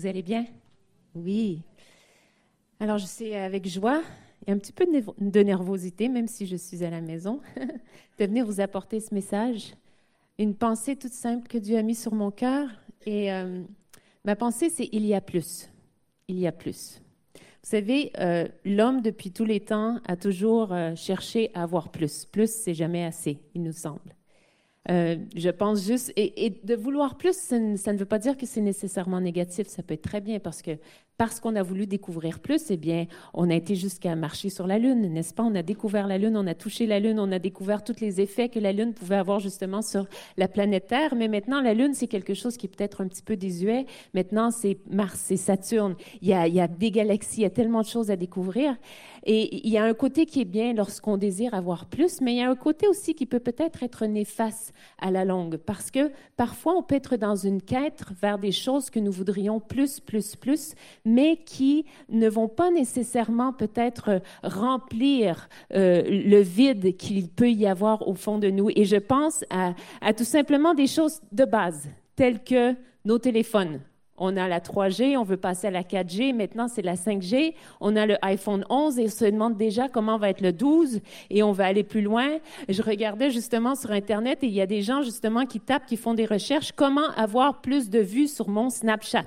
[0.00, 0.46] Vous allez bien?
[1.14, 1.60] Oui.
[2.78, 4.00] Alors, je sais avec joie
[4.46, 7.42] et un petit peu de nervosité, même si je suis à la maison,
[8.18, 9.74] de venir vous apporter ce message.
[10.38, 12.70] Une pensée toute simple que Dieu a mis sur mon cœur.
[13.04, 13.62] Et euh,
[14.24, 15.68] ma pensée, c'est il y a plus.
[16.28, 17.02] Il y a plus.
[17.34, 22.24] Vous savez, euh, l'homme, depuis tous les temps, a toujours euh, cherché à avoir plus.
[22.24, 24.16] Plus, c'est jamais assez, il nous semble.
[24.88, 28.62] Euh, je pense juste, et, de vouloir plus, ça ne, veut pas dire que c'est
[28.62, 29.66] nécessairement négatif.
[29.66, 30.78] Ça peut être très bien parce que
[31.20, 33.04] parce qu'on a voulu découvrir plus, eh bien,
[33.34, 35.42] on a été jusqu'à marcher sur la Lune, n'est-ce pas?
[35.42, 38.22] On a découvert la Lune, on a touché la Lune, on a découvert tous les
[38.22, 40.06] effets que la Lune pouvait avoir justement sur
[40.38, 41.14] la planète Terre.
[41.14, 43.84] Mais maintenant, la Lune, c'est quelque chose qui est peut-être un petit peu désuet.
[44.14, 45.94] Maintenant, c'est Mars, c'est Saturne.
[46.22, 48.16] Il y, a, il y a des galaxies, il y a tellement de choses à
[48.16, 48.74] découvrir.
[49.24, 52.38] Et il y a un côté qui est bien lorsqu'on désire avoir plus, mais il
[52.38, 56.10] y a un côté aussi qui peut peut-être être néfaste à la longue, parce que
[56.38, 60.36] parfois on peut être dans une quête vers des choses que nous voudrions plus, plus,
[60.36, 60.74] plus,
[61.10, 68.06] mais qui ne vont pas nécessairement peut-être remplir euh, le vide qu'il peut y avoir
[68.06, 68.70] au fond de nous.
[68.74, 69.74] Et je pense à
[70.14, 73.80] tout simplement des choses de base, telles que nos téléphones.
[74.22, 77.54] On a la 3G, on veut passer à la 4G, maintenant c'est la 5G.
[77.80, 81.00] On a le iPhone 11 et on se demande déjà comment va être le 12
[81.30, 82.36] et on va aller plus loin.
[82.68, 85.96] Je regardais justement sur Internet et il y a des gens justement qui tapent, qui
[85.96, 86.72] font des recherches.
[86.72, 89.24] Comment avoir plus de vues sur mon Snapchat?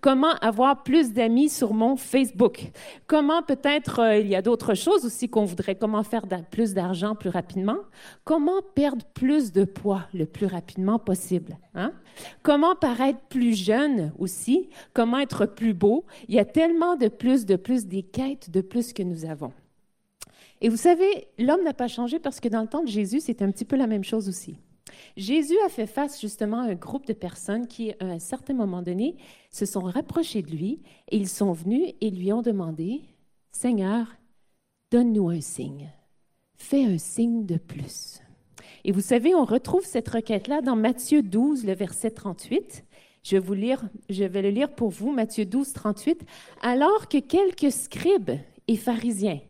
[0.00, 2.70] Comment avoir plus d'amis sur mon Facebook?
[3.08, 7.16] Comment peut-être, euh, il y a d'autres choses aussi qu'on voudrait, comment faire plus d'argent
[7.16, 7.78] plus rapidement?
[8.22, 11.56] Comment perdre plus de poids le plus rapidement possible?
[11.74, 11.92] Hein?
[12.44, 14.27] Comment paraître plus jeune aussi?
[14.92, 16.04] Comment être plus beau?
[16.28, 19.52] Il y a tellement de plus, de plus, des quêtes de plus que nous avons.
[20.60, 23.42] Et vous savez, l'homme n'a pas changé parce que dans le temps de Jésus, c'est
[23.42, 24.58] un petit peu la même chose aussi.
[25.16, 28.82] Jésus a fait face justement à un groupe de personnes qui, à un certain moment
[28.82, 29.16] donné,
[29.50, 33.02] se sont rapprochés de lui et ils sont venus et lui ont demandé,
[33.52, 34.06] Seigneur,
[34.90, 35.92] donne-nous un signe.
[36.56, 38.20] Fais un signe de plus.
[38.84, 42.84] Et vous savez, on retrouve cette requête-là dans Matthieu 12, le verset 38.
[43.30, 46.24] Je vais, le lire pour vous, Matthieu 12, 38.
[46.62, 48.32] Alors que quelques scribes
[48.66, 49.40] et pharisiens,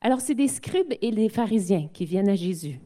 [0.00, 2.80] alors c'est des scribes et des pharisiens qui viennent à Jésus.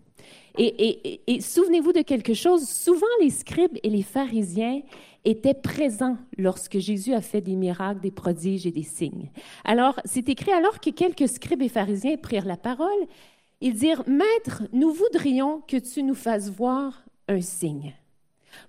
[0.59, 4.83] Et souvenez-vous de quelque chose, souvent les scribes et les pharisiens
[5.25, 9.31] étaient présents lorsque Jésus a fait des miracles, des prodiges et des signes.
[9.65, 13.07] Alors, c'est écrit alors que quelques scribes et pharisiens prirent la parole
[13.61, 17.95] ils dirent, Maître, nous voudrions que tu nous fasses voir un signe.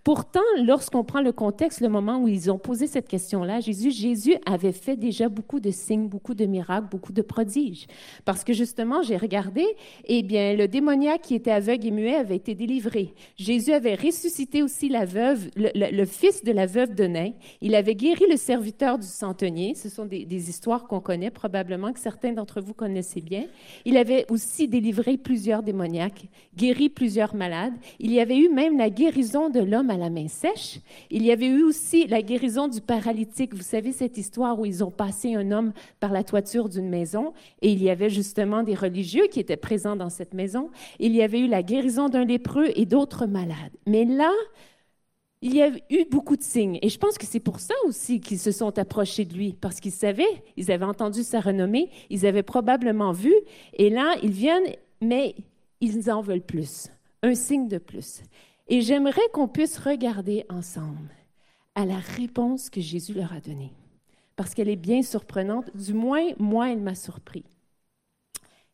[0.03, 4.35] Pourtant, lorsqu'on prend le contexte, le moment où ils ont posé cette question-là, Jésus, Jésus
[4.45, 7.87] avait fait déjà beaucoup de signes, beaucoup de miracles, beaucoup de prodiges.
[8.25, 9.65] Parce que justement, j'ai regardé,
[10.05, 13.13] eh bien, le démoniaque qui était aveugle et muet avait été délivré.
[13.37, 17.31] Jésus avait ressuscité aussi la veuve, le, fils de la veuve de Nain.
[17.61, 19.75] Il avait guéri le serviteur du centenier.
[19.75, 23.45] Ce sont des, histoires qu'on connaît probablement, que certains d'entre vous connaissez bien.
[23.85, 26.25] Il avait aussi délivré plusieurs démoniaques,
[26.55, 27.73] guéri plusieurs malades.
[27.99, 30.79] Il y avait eu même la guérison de l'homme à la main sèche.
[31.09, 33.55] Il y avait eu aussi la guérison du paralytique.
[33.55, 37.33] Vous savez cette histoire où ils ont passé un homme par la toiture d'une maison
[37.61, 40.69] et il y avait justement des religieux qui étaient présents dans cette maison.
[40.99, 43.71] Il y avait eu la guérison d'un lépreux et d'autres malades.
[43.87, 44.31] Mais là,
[45.41, 46.77] il y a eu beaucoup de signes.
[46.81, 49.79] Et je pense que c'est pour ça aussi qu'ils se sont approchés de lui, parce
[49.79, 53.33] qu'ils savaient, ils avaient entendu sa renommée, ils avaient probablement vu.
[53.73, 55.35] Et là, ils viennent, mais
[55.79, 56.89] ils en veulent plus,
[57.23, 58.21] un signe de plus.
[58.71, 61.13] Et j'aimerais qu'on puisse regarder ensemble
[61.75, 63.73] à la réponse que Jésus leur a donnée,
[64.37, 67.43] parce qu'elle est bien surprenante, du moins moi, elle m'a surpris.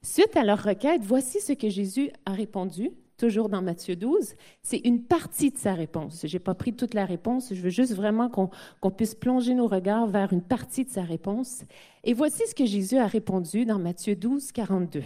[0.04, 4.36] Suite à leur requête, voici ce que Jésus a répondu, toujours dans Matthieu 12.
[4.62, 6.28] C'est une partie de sa réponse.
[6.28, 9.66] Je n'ai pas pris toute la réponse, je veux juste vraiment qu'on puisse plonger nos
[9.66, 11.64] regards vers une partie de sa réponse.
[12.04, 15.02] Et voici ce que Jésus a répondu dans Matthieu 12, 42.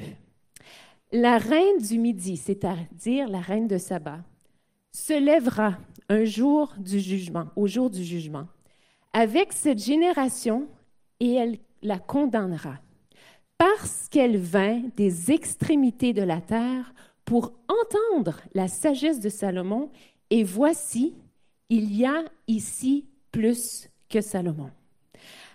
[1.13, 4.19] La reine du midi, c'est-à-dire la reine de sabbat,
[4.91, 5.77] se lèvera
[6.09, 8.47] un jour du jugement, au jour du jugement,
[9.13, 10.67] avec cette génération
[11.19, 12.79] et elle la condamnera,
[13.57, 16.93] parce qu'elle vint des extrémités de la terre
[17.25, 19.89] pour entendre la sagesse de Salomon,
[20.29, 21.13] et voici,
[21.69, 24.69] il y a ici plus que Salomon.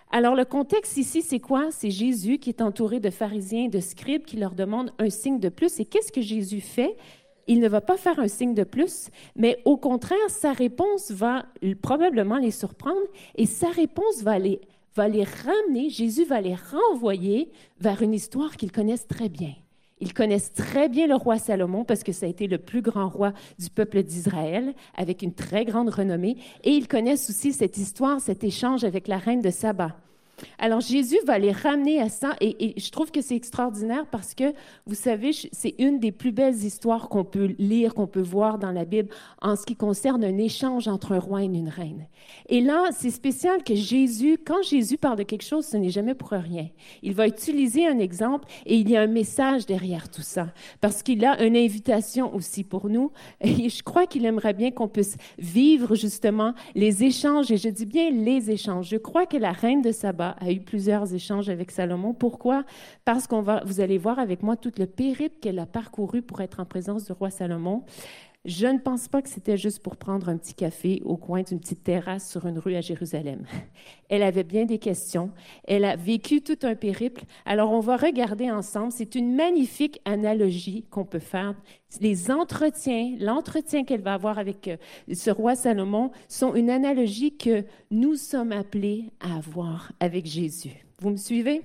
[0.09, 1.69] Alors le contexte ici, c'est quoi?
[1.71, 5.49] C'est Jésus qui est entouré de pharisiens de scribes qui leur demandent un signe de
[5.49, 5.79] plus.
[5.79, 6.95] Et qu'est-ce que Jésus fait?
[7.47, 11.45] Il ne va pas faire un signe de plus, mais au contraire, sa réponse va
[11.81, 13.01] probablement les surprendre
[13.35, 14.61] et sa réponse va les,
[14.95, 17.49] va les ramener, Jésus va les renvoyer
[17.79, 19.53] vers une histoire qu'ils connaissent très bien.
[19.99, 23.09] Ils connaissent très bien le roi Salomon parce que ça a été le plus grand
[23.09, 26.37] roi du peuple d'Israël avec une très grande renommée.
[26.63, 29.95] Et ils connaissent aussi cette histoire, cet échange avec la reine de Saba.
[30.59, 34.53] Alors Jésus va les ramener à ça et, je trouve que c'est extraordinaire parce que,
[34.85, 38.71] vous savez, c'est une des plus belles histoires qu'on peut lire, qu'on peut voir dans
[38.71, 39.09] la Bible
[39.41, 42.07] en ce qui concerne un échange entre un roi et une reine.
[42.49, 46.13] Et là, c'est spécial que Jésus, quand Jésus parle de quelque chose, ce n'est jamais
[46.13, 46.67] pour rien.
[47.01, 50.47] Il va utiliser un exemple et il y a un message derrière tout ça
[50.81, 53.11] parce qu'il a une invitation aussi pour nous
[53.41, 57.85] et je crois qu'il aimerait bien qu'on puisse vivre justement les échanges et je dis
[57.85, 58.89] bien les échanges.
[58.89, 62.13] Je crois que la reine de Saba a eu plusieurs échanges avec Salomon.
[62.13, 62.63] Pourquoi?
[63.05, 66.41] Parce qu'on va, vous allez voir avec moi tout le périple qu'elle a parcouru pour
[66.41, 67.83] être en présence du roi Salomon.
[68.45, 71.59] Je ne pense pas que c'était juste pour prendre un petit café au coin d'une
[71.59, 73.45] petite terrasse sur une rue à Jérusalem.
[74.09, 75.31] Elle avait bien des questions.
[75.65, 77.23] Elle a vécu tout un périple.
[77.45, 78.93] Alors, on va regarder ensemble.
[78.93, 81.55] C'est une magnifique analogie qu'on peut faire.
[81.99, 84.77] Les entretiens, l'entretien qu'elle va avoir avec euh,
[85.13, 90.85] ce roi Salomon sont une analogie que nous sommes appelés à avoir avec Jésus.
[90.99, 91.63] Vous me suivez?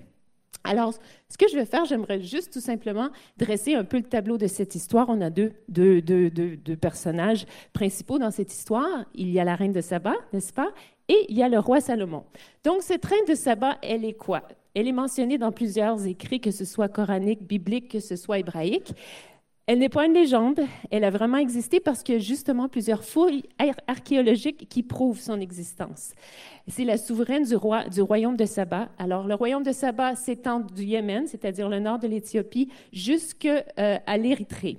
[0.64, 0.94] Alors,
[1.28, 4.46] ce que je vais faire, j'aimerais juste tout simplement dresser un peu le tableau de
[4.46, 5.08] cette histoire.
[5.08, 9.04] On a deux, deux, deux, deux, personnages principaux dans cette histoire.
[9.14, 10.70] Il y a la reine de Saba, n'est-ce pas?
[11.08, 12.24] Et il y a le roi Salomon.
[12.64, 14.42] Donc, cette reine de Saba, elle est quoi?
[14.74, 18.94] Elle est mentionnée dans plusieurs écrits, que ce soit coranique, biblique, que ce soit hébraïque.
[19.66, 20.60] Elle n'est pas une légende,
[20.90, 23.44] elle a vraiment existé parce qu'il y a justement plusieurs fouilles
[23.86, 26.14] archéologiques qui prouvent son existence.
[26.66, 28.88] C'est la souveraine du, royaume de Saba.
[28.98, 33.98] Alors, le royaume de Saba s'étend du Yémen, c'est-à-dire le nord de l'Éthiopie, jusqu'à euh,
[34.18, 34.78] l'Érythrée.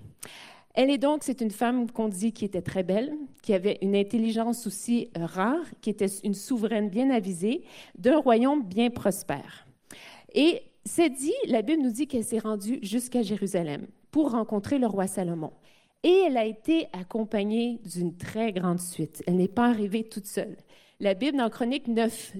[0.73, 3.95] Elle est donc, c'est une femme qu'on dit qui était très belle, qui avait une
[3.95, 7.63] intelligence aussi euh, rare, qui était une souveraine bien avisée,
[7.97, 9.65] d'un royaume bien prospère.
[10.35, 14.87] Et c'est dit, la Bible nous dit qu'elle s'est rendue jusqu'à Jérusalem pour rencontrer le
[14.87, 15.51] roi Salomon.
[16.03, 19.23] Et elle a été accompagnée d'une très grande suite.
[19.25, 20.55] Elle n'est pas arrivée toute seule.
[20.99, 22.33] La Bible, dans Chronique 9,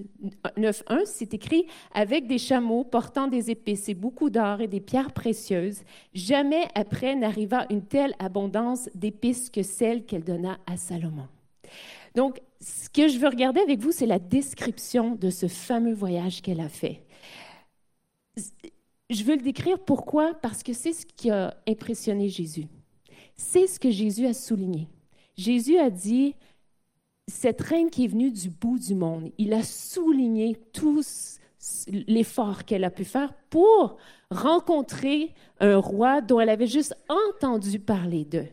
[0.56, 5.12] 9.1, c'est écrit Avec des chameaux portant des épées et beaucoup d'or et des pierres
[5.12, 5.82] précieuses,
[6.14, 11.26] jamais après n'arriva une telle abondance d'épices que celle qu'elle donna à Salomon.
[12.14, 16.40] Donc, ce que je veux regarder avec vous, c'est la description de ce fameux voyage
[16.40, 17.02] qu'elle a fait
[19.10, 20.34] je veux le décrire pourquoi?
[20.34, 22.66] Parce que c'est ce qui a impressionné Jésus.
[23.36, 24.88] C'est ce que Jésus a souligné.
[25.36, 26.34] Jésus a dit,
[27.26, 31.02] cette reine qui est venue du bout du monde, il a souligné tout
[31.88, 33.96] l'effort qu'elle a pu faire pour
[34.30, 38.48] rencontrer un roi dont elle avait juste entendu parler d'eux.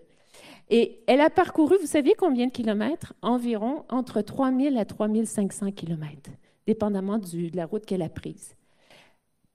[0.69, 3.13] Et elle a parcouru, vous savez combien de kilomètres?
[3.21, 6.31] Environ entre 3000 à 3500 kilomètres,
[6.65, 8.55] dépendamment de la route qu'elle a prise.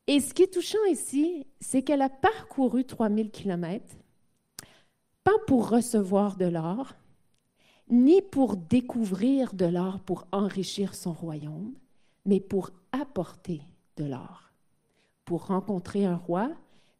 [0.06, 3.94] Et ce qui est touchant ici, c'est qu'elle a parcouru 3000 kilomètres,
[5.25, 6.94] pas pour recevoir de l'or,
[7.88, 11.75] ni pour découvrir de l'or pour enrichir son royaume,
[12.25, 13.62] mais pour apporter
[13.97, 14.52] de l'or,
[15.25, 16.50] pour rencontrer un roi.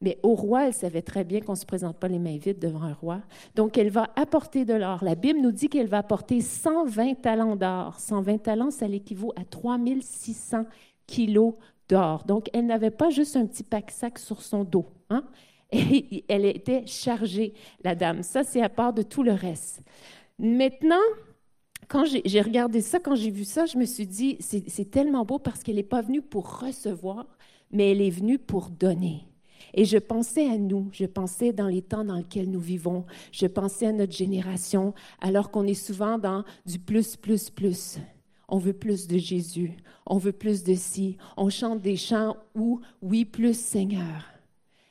[0.03, 2.59] Mais au roi, elle savait très bien qu'on ne se présente pas les mains vides
[2.59, 3.23] devant un roi.
[3.55, 5.03] Donc, elle va apporter de l'or.
[5.03, 7.99] La Bible nous dit qu'elle va apporter 120 talents d'or.
[7.99, 10.67] 120 talents, ça l'équivaut à 3600
[11.07, 11.55] kilos
[11.89, 14.87] Donc, elle n'avait pas juste un petit pack-sac sur son dos.
[15.11, 15.25] Hein?
[15.73, 18.23] Et elle était chargée, la dame.
[18.23, 19.83] Ça, c'est à part de tout le reste.
[20.39, 21.03] Maintenant,
[21.89, 25.39] quand j'ai regardé ça, quand j'ai vu ça, je me suis dit, c'est tellement beau
[25.39, 27.27] parce qu'elle n'est pas venue pour recevoir,
[27.71, 29.25] mais elle est venue pour donner.
[29.75, 33.47] Et je pensais à nous, je pensais dans les temps dans lesquels nous vivons, je
[33.47, 37.99] pensais à notre génération, alors qu'on est souvent dans du plus, plus, plus.
[38.49, 39.77] On veut plus de Jésus.
[40.07, 41.17] On veut plus de ci.
[41.37, 44.31] On chante des chants où, oui, plus Seigneur.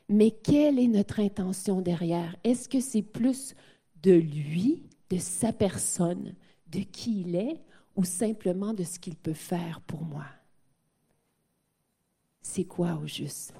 [0.10, 2.36] Mais quelle est notre intention derrière?
[2.44, 3.56] Est-ce que c'est plus
[4.04, 6.36] de lui, de sa personne,
[6.72, 7.62] de qui il est,
[7.96, 10.26] ou simplement de ce qu'il peut faire pour moi?
[12.42, 13.54] C'est quoi au juste?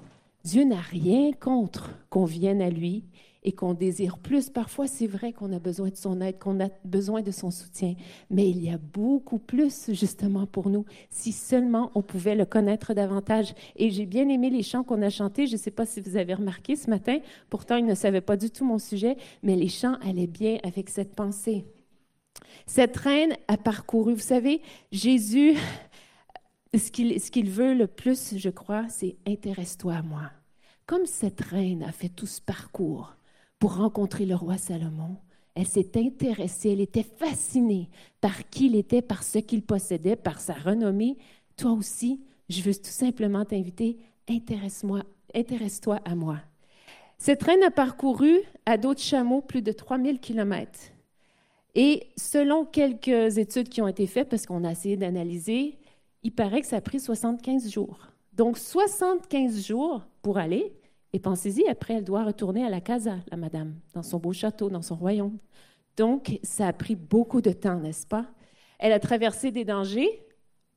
[0.44, 3.04] Dieu n'a rien contre qu'on vienne à lui
[3.46, 4.50] et qu'on désire plus.
[4.50, 7.94] Parfois, c'est vrai qu'on a besoin de son aide, qu'on a besoin de son soutien,
[8.28, 12.92] mais il y a beaucoup plus justement pour nous si seulement on pouvait le connaître
[12.92, 13.54] davantage.
[13.76, 15.46] Et j'ai bien aimé les chants qu'on a chantés.
[15.46, 18.36] Je ne sais pas si vous avez remarqué ce matin, pourtant ils ne savaient pas
[18.36, 21.64] du tout mon sujet, mais les chants allaient bien avec cette pensée.
[22.66, 24.60] Cette reine a parcouru, vous savez,
[24.90, 25.54] Jésus,
[26.74, 30.32] ce qu'il veut le plus, je crois, c'est intéresse-toi à moi.
[30.86, 33.15] Comme cette reine a fait tout ce parcours,
[33.58, 35.16] pour rencontrer le roi Salomon.
[35.54, 37.88] Elle s'est intéressée, elle était fascinée
[38.20, 41.16] par qui il était, par ce qu'il possédait, par sa renommée.
[41.56, 43.96] Toi aussi, je veux tout simplement t'inviter,
[44.28, 45.02] intéresse-moi,
[45.34, 46.38] intéresse-toi à moi.
[47.18, 50.92] Cette reine a parcouru à d'autres chameaux plus de 3000 kilomètres.
[51.74, 55.78] Et selon quelques études qui ont été faites, parce qu'on a essayé d'analyser,
[56.22, 57.98] il paraît que ça a pris 75 jours.
[58.32, 60.74] Donc 75 jours pour aller,
[61.16, 64.68] et pensez-y, après, elle doit retourner à la casa, la madame, dans son beau château,
[64.68, 65.38] dans son royaume.
[65.96, 68.26] Donc, ça a pris beaucoup de temps, n'est-ce pas?
[68.78, 70.26] Elle a traversé des dangers,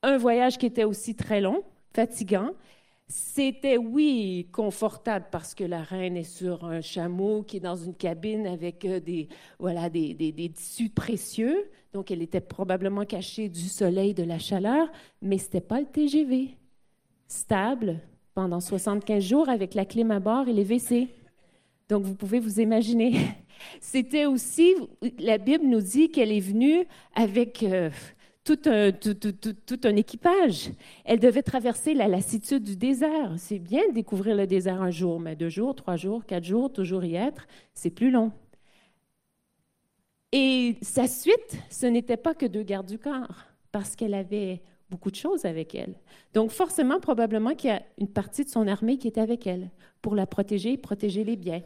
[0.01, 1.61] un voyage qui était aussi très long,
[1.93, 2.51] fatigant.
[3.09, 7.95] C'était, oui, confortable parce que la reine est sur un chameau qui est dans une
[7.95, 9.27] cabine avec euh, des,
[9.59, 11.69] voilà, des, des, tissus précieux.
[11.91, 14.89] Donc, elle était probablement cachée du soleil, de la chaleur,
[15.21, 16.55] mais ce n'était pas le TGV.
[17.27, 17.99] Stable
[18.39, 21.09] pendant 75 jours avec la clim à bord et les WC.
[21.89, 23.17] Donc, vous pouvez vous imaginer.
[23.81, 24.75] C'était aussi,
[25.19, 27.89] la Bible nous dit qu'elle est venue avec euh,
[28.45, 30.69] tout un, tout, un, équipage.
[31.03, 33.33] Elle devait traverser la lassitude du désert.
[33.35, 36.71] C'est bien de découvrir le désert un jour, mais deux jours, trois jours, quatre jours,
[36.71, 38.31] toujours y être, c'est plus long.
[40.31, 43.43] Et sa suite, ce n'était pas que deux gardes du corps,
[43.73, 45.95] parce qu'elle avait beaucoup de choses avec elle.
[46.33, 49.69] Donc forcément, probablement qu'il y a une partie de son armée qui est avec elle
[50.01, 51.61] pour la protéger, protéger les biens.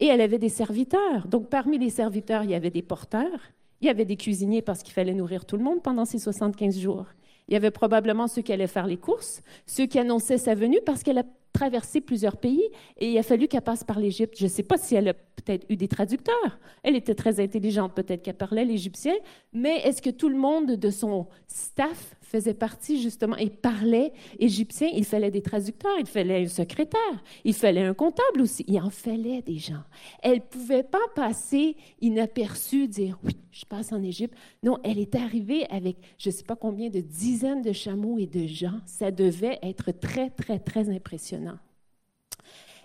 [0.00, 1.26] Et elle avait des serviteurs.
[1.26, 3.40] Donc parmi les serviteurs, il y avait des porteurs,
[3.80, 6.78] il y avait des cuisiniers parce qu'il fallait nourrir tout le monde pendant ces 75
[6.78, 7.06] jours.
[7.48, 10.80] Il y avait probablement ceux qui allaient faire les courses, ceux qui annonçaient sa venue
[10.84, 12.64] parce qu'elle a traversé plusieurs pays
[12.98, 14.34] et il a fallu qu'elle passe par l'Égypte.
[14.36, 16.58] Je ne sais pas si elle a peut-être eu des traducteurs.
[16.82, 19.14] Elle était très intelligente, peut-être qu'elle parlait l'égyptien,
[19.52, 24.88] mais est-ce que tout le monde de son staff faisait partie justement et parlait égyptien?
[24.92, 28.64] Il fallait des traducteurs, il fallait un secrétaire, il fallait un comptable aussi.
[28.66, 29.82] Il en fallait des gens.
[30.22, 34.34] Elle ne pouvait pas passer inaperçue, dire oui, je passe en Égypte.
[34.62, 38.26] Non, elle est arrivée avec je ne sais pas combien de dizaines de chameaux et
[38.26, 38.80] de gens.
[38.86, 41.58] Ça devait être très, très, très impressionnant.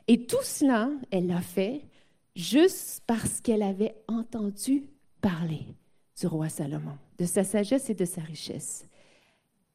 [0.08, 1.82] Et tout cela, elle l'a fait
[2.36, 4.84] juste parce qu'elle avait entendu
[5.22, 5.66] parler
[6.20, 8.88] du roi Salomon, de sa sagesse et de sa richesse.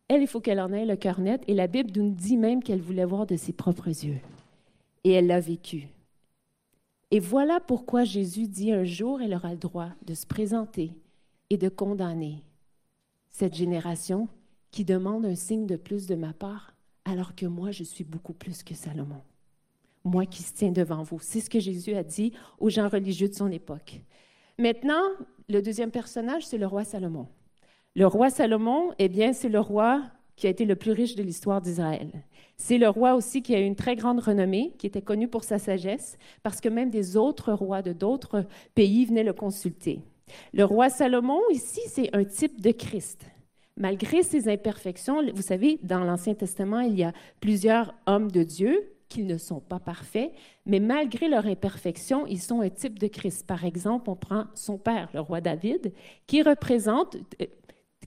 [0.09, 2.63] Elle, il faut qu'elle en ait le cœur net, et la Bible nous dit même
[2.63, 4.21] qu'elle voulait voir de ses propres yeux.
[5.05, 5.89] Et elle l'a vécu.
[7.11, 10.93] Et voilà pourquoi Jésus dit un jour, elle aura le droit de se présenter
[11.51, 12.43] et de condamner
[13.31, 14.29] cette génération
[14.71, 18.33] qui demande un signe de plus de ma part, alors que moi, je suis beaucoup
[18.33, 19.21] plus que Salomon.
[20.05, 21.19] Moi qui se tiens devant vous.
[21.21, 24.01] C'est ce que Jésus a dit aux gens religieux de son époque.
[24.59, 25.03] Maintenant,
[25.49, 27.29] le deuxième personnage, c'est le roi Salomon.
[27.97, 30.03] Le roi Salomon, eh bien, c'est le roi
[30.37, 32.11] qui a été le plus riche de l'histoire d'Israël.
[32.59, 35.45] C'est le roi aussi qui a eu une très grande renommée, qui était connu pour
[35.45, 40.01] sa sagesse, parce que même des autres rois de d'autres pays venaient le consulter.
[40.53, 43.25] Le roi Salomon, ici, c'est un type de Christ.
[43.79, 48.93] Malgré ses imperfections, vous savez, dans l'Ancien Testament, il y a plusieurs hommes de Dieu
[49.09, 50.33] qui ne sont pas parfaits,
[50.67, 53.47] mais malgré leur imperfection, ils sont un type de Christ.
[53.47, 55.93] Par exemple, on prend son père, le roi David,
[56.27, 57.47] qui représente, euh,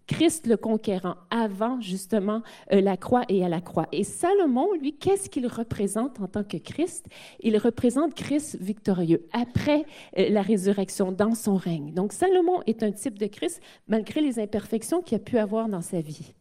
[0.09, 2.41] Christ le conquérant avant justement
[2.73, 3.87] euh, la croix et à la croix.
[3.91, 7.05] Et Salomon, lui, qu'est-ce qu'il représente en tant que Christ?
[7.41, 9.85] Il représente Christ victorieux après
[10.17, 11.93] euh, la résurrection dans son règne.
[11.93, 15.81] Donc Salomon est un type de Christ malgré les imperfections qu'il a pu avoir dans
[15.81, 16.33] sa vie.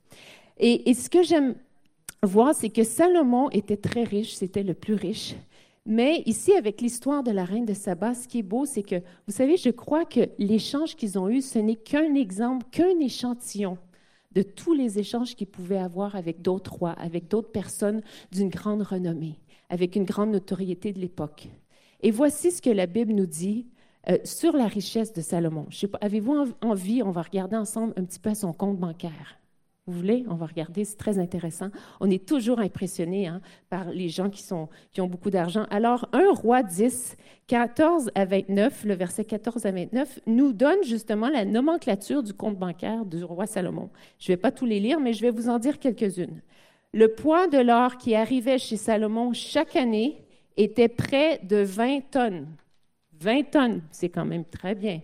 [0.57, 1.55] Et, et ce que j'aime
[2.23, 5.35] voir, c'est que Salomon était très riche, c'était le plus riche.
[5.91, 8.97] Mais ici, avec l'histoire de la reine de Saba, ce qui est beau, c'est que,
[9.27, 13.79] vous savez, je crois que l'échange qu'ils ont eu, ce n'est qu'un exemple, qu'un échantillon
[14.33, 18.83] de tous les échanges qu'ils pouvaient avoir avec d'autres rois, avec d'autres personnes d'une grande
[18.83, 19.41] renommée,
[19.71, 21.49] avec une grande notoriété de l'époque.
[22.03, 23.67] Et voici ce que la Bible nous dit
[24.11, 25.69] euh, sur la richesse de Salomon.
[26.03, 29.38] Avez-vous envie, on va regarder ensemble un petit peu son compte bancaire.
[29.89, 30.27] Vous voulez?
[30.29, 31.71] On va regarder, c'est très intéressant.
[32.01, 33.41] On est toujours impressionné hein,
[33.71, 35.65] par les gens qui, ont beaucoup d'argent.
[35.71, 37.17] Alors, 1 roi 10,
[37.47, 42.59] 14 à 29, le verset 14 à 29, nous donne justement la nomenclature du compte
[42.59, 43.89] bancaire du roi Salomon.
[44.19, 46.43] Je ne vais pas tous les lire, mais je vais vous en dire quelques-unes.
[46.93, 50.23] Le poids de l'or qui arrivait chez Salomon chaque année
[50.59, 52.47] était près de 20 tonnes.
[53.21, 55.01] 20 tonnes, c'est quand même très bien.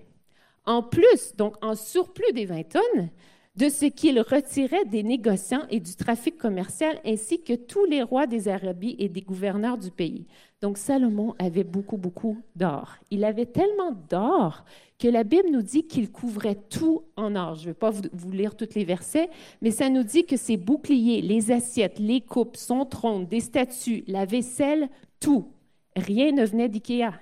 [0.66, 3.08] En plus, donc en surplus des 20 tonnes,
[3.56, 8.26] de ce qu'il retirait des négociants et du trafic commercial, ainsi que tous les rois
[8.26, 10.26] des Arabies et des gouverneurs du pays.
[10.60, 12.96] Donc Salomon avait beaucoup, beaucoup d'or.
[13.10, 14.64] Il avait tellement d'or
[14.98, 17.54] que la Bible nous dit qu'il couvrait tout en or.
[17.54, 19.28] Je ne vais pas vous, lire tous les versets,
[19.62, 24.02] mais ça nous dit que ses boucliers, les assiettes, les coupes, son trône, des statues,
[24.08, 24.88] la vaisselle,
[25.20, 25.46] tout.
[25.94, 27.12] Rien ne venait d'IKEA.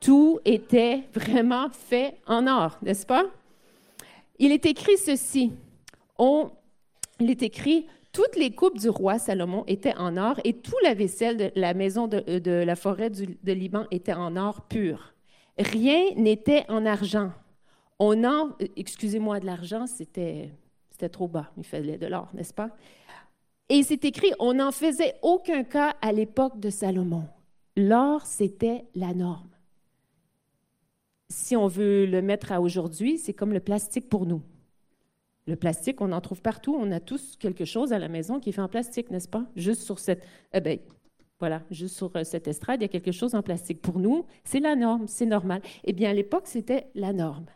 [0.00, 3.26] Tout était vraiment fait en or, n'est-ce pas?
[4.44, 5.52] Il est écrit ceci.
[6.18, 10.94] il est écrit Toutes les coupes du roi Salomon étaient en or et tout la
[10.94, 15.14] vaisselle de la maison de, euh, la forêt de Liban était en or pur.
[15.56, 17.30] Rien n'était en argent.
[18.00, 18.44] Euh,
[18.74, 20.50] excusez-moi, de l'argent, c'était,
[20.90, 21.52] c'était trop bas.
[21.56, 22.70] Il fallait de l'or, n'est-ce pas?
[23.68, 27.28] Et c'est écrit, on n'en faisait aucun cas à l'époque de Salomon.
[27.76, 29.51] L'or, c'était la norme.
[31.32, 34.42] Si on veut le mettre à aujourd'hui, c'est comme le plastique pour nous.
[35.46, 36.76] Le plastique, on en trouve partout.
[36.78, 39.46] On a tous quelque chose à la maison qui est fait en plastique, n'est-ce pas?
[39.56, 40.22] Juste sur cette.
[40.52, 40.80] Eh
[41.40, 43.80] voilà, juste sur euh, cette estrade, il y a quelque chose en plastique.
[43.80, 45.62] Pour nous, c'est la norme, c'est normal.
[45.84, 47.46] Eh bien, à l'époque, c'était la norme.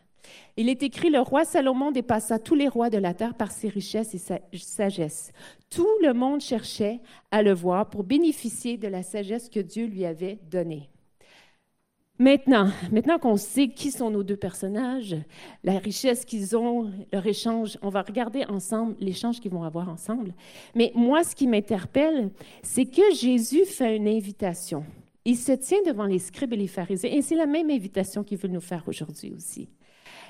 [0.57, 3.69] Il est écrit, le roi Salomon dépassa tous les rois de la terre par ses
[3.69, 5.31] richesses et sa sagesse.
[5.69, 6.99] Tout le monde cherchait
[7.31, 10.89] à le voir pour bénéficier de la sagesse que Dieu lui avait donnée.
[12.19, 15.15] Maintenant, maintenant qu'on sait qui sont nos deux personnages,
[15.63, 20.33] la richesse qu'ils ont, leur échange, on va regarder ensemble l'échange qu'ils vont avoir ensemble.
[20.73, 22.31] Mais moi, ce qui m'interpelle,
[22.63, 24.83] c'est que Jésus fait une invitation.
[25.25, 28.39] Il se tient devant les scribes et les pharisiens, et c'est la même invitation qu'il
[28.39, 29.69] veut nous faire aujourd'hui aussi.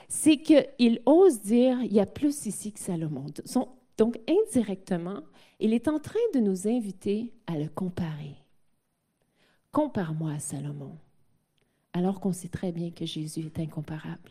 [0.10, 3.27] C'est qu'il ose dire, il y a plus ici que Salomon.
[3.98, 5.22] Donc, indirectement,
[5.62, 8.36] il est en train de nous inviter à le comparer.
[9.72, 10.98] Compare-moi à Salomon
[11.98, 14.30] alors qu'on sait très bien que Jésus est incomparable.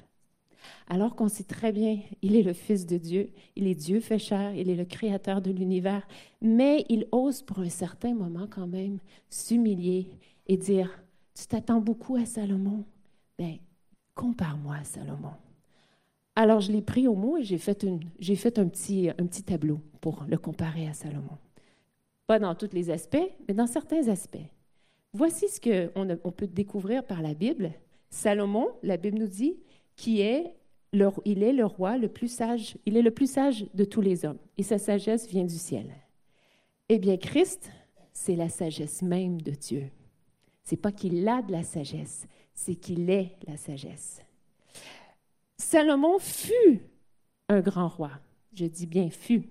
[0.89, 4.21] Alors qu'on sait très bien, il est le Fils de Dieu, il est Dieu fait
[4.21, 6.07] chair, il est le Créateur de l'univers,
[6.41, 8.99] mais il ose pour un certain moment quand même
[9.31, 10.09] s'humilier
[10.47, 10.91] et dire,
[11.35, 12.85] tu t'attends beaucoup à Salomon,
[13.37, 13.57] bien,
[14.15, 15.35] compare-moi à Salomon.
[16.37, 20.87] Alors je l'ai pris au mot et j'ai fait, un petit tableau pour le comparer
[20.87, 21.37] à Salomon.
[22.29, 24.39] Pas dans tous les aspects, mais dans certains aspects.
[25.17, 27.73] Voici ce qu'on on peut découvrir par la Bible.
[28.11, 29.57] Salomon, la Bible nous dit,
[29.97, 30.55] qui est
[30.93, 34.03] le, il est le roi le plus sage, il est le plus sage de tous
[34.03, 35.87] les hommes, et sa sagesse vient du ciel.
[36.91, 37.71] Eh bien, Christ,
[38.13, 39.85] c'est la sagesse même de Dieu.
[40.65, 44.21] C'est pas qu'il a de la sagesse, c'est qu'il est la sagesse.
[45.57, 46.83] Salomon fut
[47.49, 48.11] un grand roi.
[48.53, 49.49] Je dis bien fut.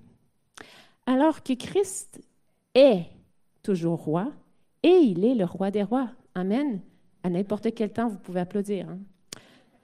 [1.07, 2.21] Alors que Christ
[2.75, 3.05] est
[3.63, 4.31] toujours roi,
[4.85, 6.11] et il est le roi des rois.
[6.35, 6.79] Amen.
[7.23, 8.87] À n'importe quel temps, vous pouvez applaudir.
[8.87, 8.99] Hein.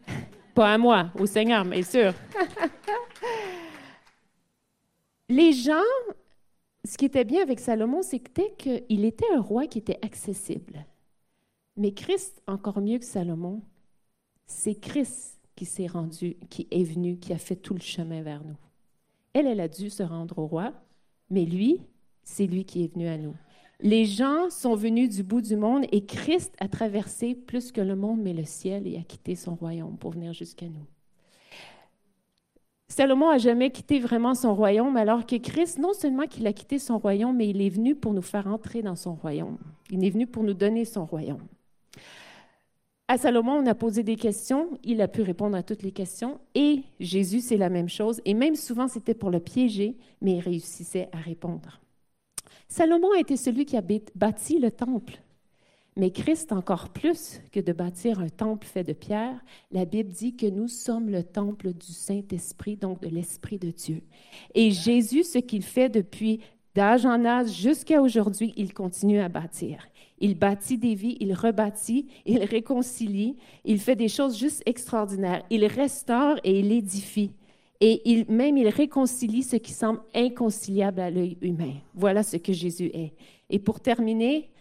[0.54, 2.14] Pas à moi, au Seigneur, mais sûr.
[5.28, 5.82] Les gens,
[6.86, 10.86] ce qui était bien avec Salomon, c'était qu'il était un roi qui était accessible.
[11.78, 13.64] Mais Christ, encore mieux que Salomon,
[14.46, 18.44] c'est Christ qui s'est rendu, qui est venu, qui a fait tout le chemin vers
[18.44, 18.58] nous.
[19.34, 20.74] Elle, elle a dû se rendre au roi,
[21.32, 21.80] mais lui,
[22.24, 23.34] c'est lui qui est venu à nous.
[23.84, 27.96] Les gens sont venus du bout du monde et Christ a traversé plus que le
[27.96, 30.86] monde, mais le ciel et a quitté son royaume pour venir jusqu'à nous.
[32.90, 36.78] Salomon a jamais quitté vraiment son royaume, alors que Christ, non seulement qu'il a quitté
[36.78, 39.58] son royaume, mais il est venu pour nous faire entrer dans son royaume.
[39.90, 41.48] Il est venu pour nous donner son royaume.
[43.08, 46.40] À Salomon, on a posé des questions, il a pu répondre à toutes les questions,
[46.54, 50.40] et Jésus, c'est la même chose, et même souvent c'était pour le piéger, mais il
[50.40, 51.82] réussissait à répondre.
[52.68, 53.84] Salomon a été celui qui a
[54.16, 55.22] bâti le temple.
[55.98, 60.36] Mais Christ, encore plus que de bâtir un temple fait de pierre, la Bible dit
[60.36, 64.02] que nous sommes le temple du Saint-Esprit, donc de l'Esprit de Dieu.
[64.56, 66.40] Et Jésus, ce qu'il fait depuis
[66.76, 69.86] d'âge en âge jusqu'à aujourd'hui, il continue à bâtir.
[70.20, 73.36] Il bâtit des vies, il rebâtit, il réconcilie,
[73.66, 75.44] il fait des choses juste extraordinaires.
[75.50, 77.32] Il restaure et il édifie.
[77.84, 81.74] Et même il réconcilie ce qui semble inconciliable à l'œil humain.
[81.96, 83.14] Voilà ce que Jésus est.
[83.50, 84.52] Et pour terminer,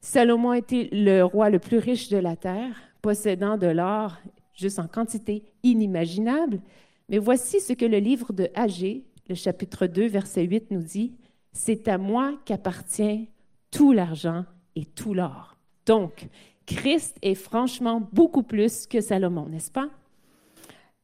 [0.00, 4.16] Salomon était le roi le plus riche de la terre, possédant de l'or
[4.54, 6.60] juste en quantité inimaginable.
[7.08, 11.12] Mais voici ce que le livre de Agé, le chapitre 2, verset 8 nous dit.
[11.52, 13.28] C'est à moi qu'appartient
[13.72, 14.44] tout l'argent
[14.76, 15.56] et tout l'or.
[15.86, 16.28] Donc,
[16.66, 19.90] Christ est franchement beaucoup plus que Salomon, n'est-ce pas?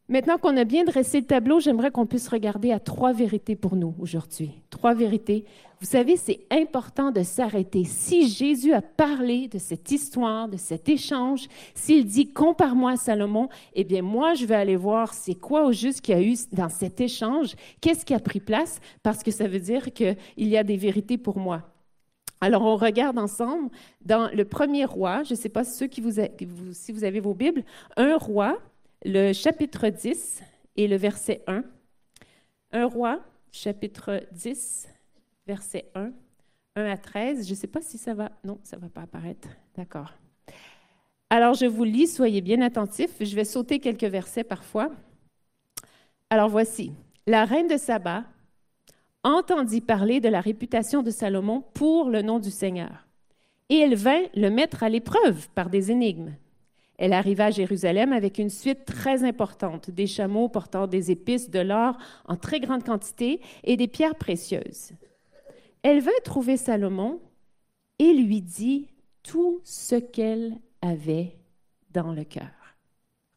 [0.08, 3.74] Maintenant qu'on a bien dressé le tableau, j'aimerais qu'on puisse regarder à trois vérités pour
[3.74, 4.52] nous aujourd'hui.
[4.70, 5.44] Trois vérités.
[5.80, 7.82] Vous savez, c'est important de s'arrêter.
[7.82, 13.48] Si Jésus a parlé de cette histoire, de cet échange, s'il dit compare-moi à Salomon,
[13.74, 16.36] eh bien moi, je vais aller voir c'est quoi au juste qu'il y a eu
[16.52, 20.56] dans cet échange, qu'est-ce qui a pris place, parce que ça veut dire qu'il y
[20.56, 21.62] a des vérités pour moi.
[22.40, 23.70] Alors, on regarde ensemble
[24.04, 26.20] dans le premier roi, je ne sais pas ceux qui vous,
[26.72, 27.64] si vous avez vos Bibles,
[27.96, 28.58] un roi
[29.04, 30.42] le chapitre 10
[30.76, 31.64] et le verset 1.
[32.72, 33.20] Un roi,
[33.52, 34.88] chapitre 10,
[35.46, 36.10] verset 1,
[36.76, 37.46] 1 à 13.
[37.46, 38.32] Je ne sais pas si ça va.
[38.44, 39.48] Non, ça ne va pas apparaître.
[39.76, 40.12] D'accord.
[41.30, 43.16] Alors, je vous lis, soyez bien attentifs.
[43.20, 44.90] Je vais sauter quelques versets parfois.
[46.30, 46.92] Alors, voici.
[47.26, 48.24] La reine de Saba
[49.24, 53.06] entendit parler de la réputation de Salomon pour le nom du Seigneur.
[53.68, 56.36] Et elle vint le mettre à l'épreuve par des énigmes.
[56.98, 61.60] Elle arriva à Jérusalem avec une suite très importante, des chameaux portant des épices, de
[61.60, 64.92] l'or en très grande quantité et des pierres précieuses.
[65.82, 67.20] Elle vint trouver Salomon
[67.98, 68.88] et lui dit
[69.22, 71.36] tout ce qu'elle avait
[71.90, 72.50] dans le cœur.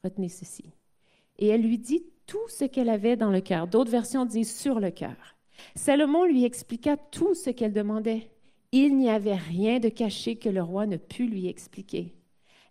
[0.03, 0.65] Retenez ceci.
[1.37, 3.67] Et elle lui dit tout ce qu'elle avait dans le cœur.
[3.67, 5.35] D'autres versions disent sur le cœur.
[5.75, 8.29] Salomon lui expliqua tout ce qu'elle demandait.
[8.71, 12.18] Il n'y avait rien de caché que le roi ne pût lui expliquer.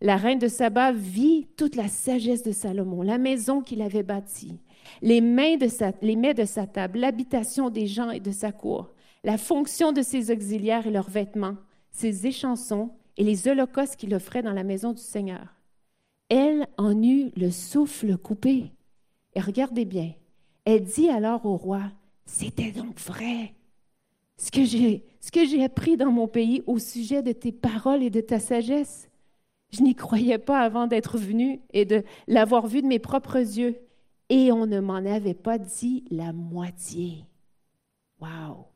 [0.01, 4.61] La reine de Saba vit toute la sagesse de Salomon, la maison qu'il avait bâtie,
[5.03, 8.93] les, mains de sa, mets de sa table, l'habitation des gens et de sa cour,
[9.25, 11.57] la fonction de ses auxiliaires et leurs vêtements,
[11.91, 15.57] ses échansons et les holocaustes qu'il offrait dans la maison du Seigneur.
[16.29, 18.71] Elle en eut le souffle coupé.
[19.35, 20.13] Et regardez bien,
[20.65, 21.83] elle dit alors au roi,
[22.25, 23.55] c'était donc vrai.
[24.37, 24.65] Ce que
[25.45, 29.08] j'ai appris dans mon pays au sujet de tes paroles et de ta sagesse,
[29.71, 33.77] je n'y croyais pas avant d'être venu et de l'avoir vu de mes propres yeux.
[34.31, 37.25] Et on ne m'en avait pas dit la moitié.
[38.21, 38.67] Wow!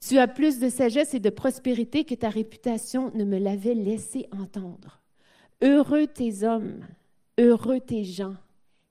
[0.00, 4.26] Tu as plus de sagesse et de prospérité que ta réputation ne me l'avait laissé
[4.30, 5.02] entendre.
[5.62, 6.86] Heureux tes hommes,
[7.38, 8.36] heureux tes gens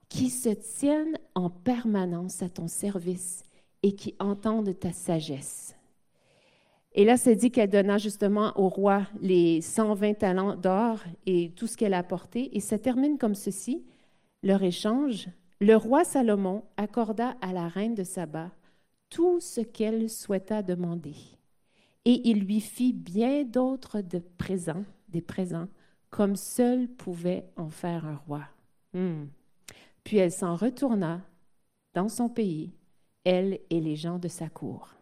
[0.08, 3.42] qui se tiennent en permanence à ton service
[3.82, 5.77] et qui entendent ta sagesse.
[6.92, 11.66] Et là, c'est dit qu'elle donna justement au roi les 120 talents d'or et tout
[11.66, 12.56] ce qu'elle a apporté.
[12.56, 13.84] Et ça termine comme ceci,
[14.42, 15.28] leur échange.
[15.60, 18.50] Le roi Salomon accorda à la reine de Saba
[19.10, 21.14] tout ce qu'elle souhaita demander.
[22.04, 25.68] Et il lui fit bien d'autres de présents, des présents,
[26.10, 28.44] comme seul pouvait en faire un roi.
[28.94, 29.26] Hmm.
[30.04, 31.20] Puis elle s'en retourna
[31.94, 32.72] dans son pays,
[33.24, 34.97] elle et les gens de sa cour.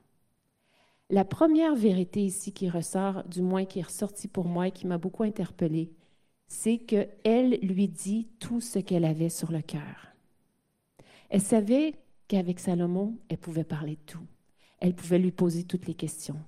[1.09, 4.89] La première vérité ici qui ressort, du moins qui est ressortie pour moi et qui
[4.89, 5.93] m'a beaucoup interpellée,
[6.49, 10.09] c'est qu'elle lui dit tout ce qu'elle avait sur le cœur.
[11.31, 11.95] Elle savait
[12.27, 14.27] qu'avec Salomon, elle pouvait parler de tout.
[14.81, 16.41] Elle pouvait lui poser toutes les questions.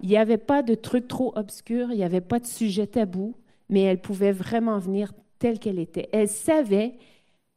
[0.00, 3.34] Il n'y avait pas de truc trop obscur, il n'y avait pas de sujet tabou,
[3.68, 6.08] mais elle pouvait vraiment venir telle qu'elle était.
[6.12, 6.94] Elle savait,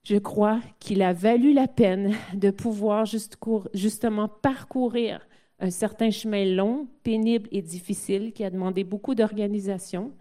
[0.04, 5.22] je crois, qu'il a valu la peine de pouvoir justement parcourir
[5.62, 10.12] un certain chemin long, pénible et difficile qui a demandé beaucoup d'organisation,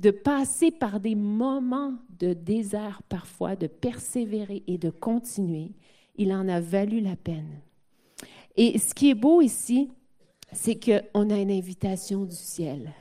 [0.00, 5.70] de passer par des moments de désert parfois, de persévérer et de continuer.
[6.16, 7.60] Il en a valu la peine.
[8.56, 9.90] Et ce qui est beau ici,
[10.52, 12.92] c'est qu'on a une invitation du ciel.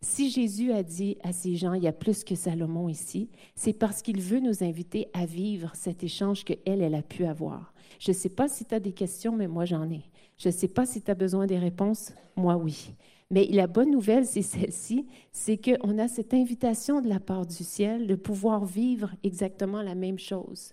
[0.00, 3.72] Si Jésus a dit à ces gens, il y a plus que Salomon ici, c'est
[3.72, 7.74] parce qu'il veut nous inviter à vivre cet échange qu'elle, elle a pu avoir.
[7.98, 10.02] Je ne sais pas si tu as des questions, mais moi j'en ai.
[10.38, 12.94] Je ne sais pas si tu as besoin des réponses, moi oui.
[13.30, 17.64] Mais la bonne nouvelle, c'est celle-ci, c'est qu'on a cette invitation de la part du
[17.64, 20.72] ciel de pouvoir vivre exactement la même chose.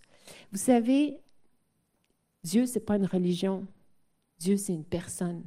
[0.51, 1.17] Vous savez,
[2.43, 3.65] Dieu, ce n'est pas une religion.
[4.37, 5.43] Dieu, c'est une personne.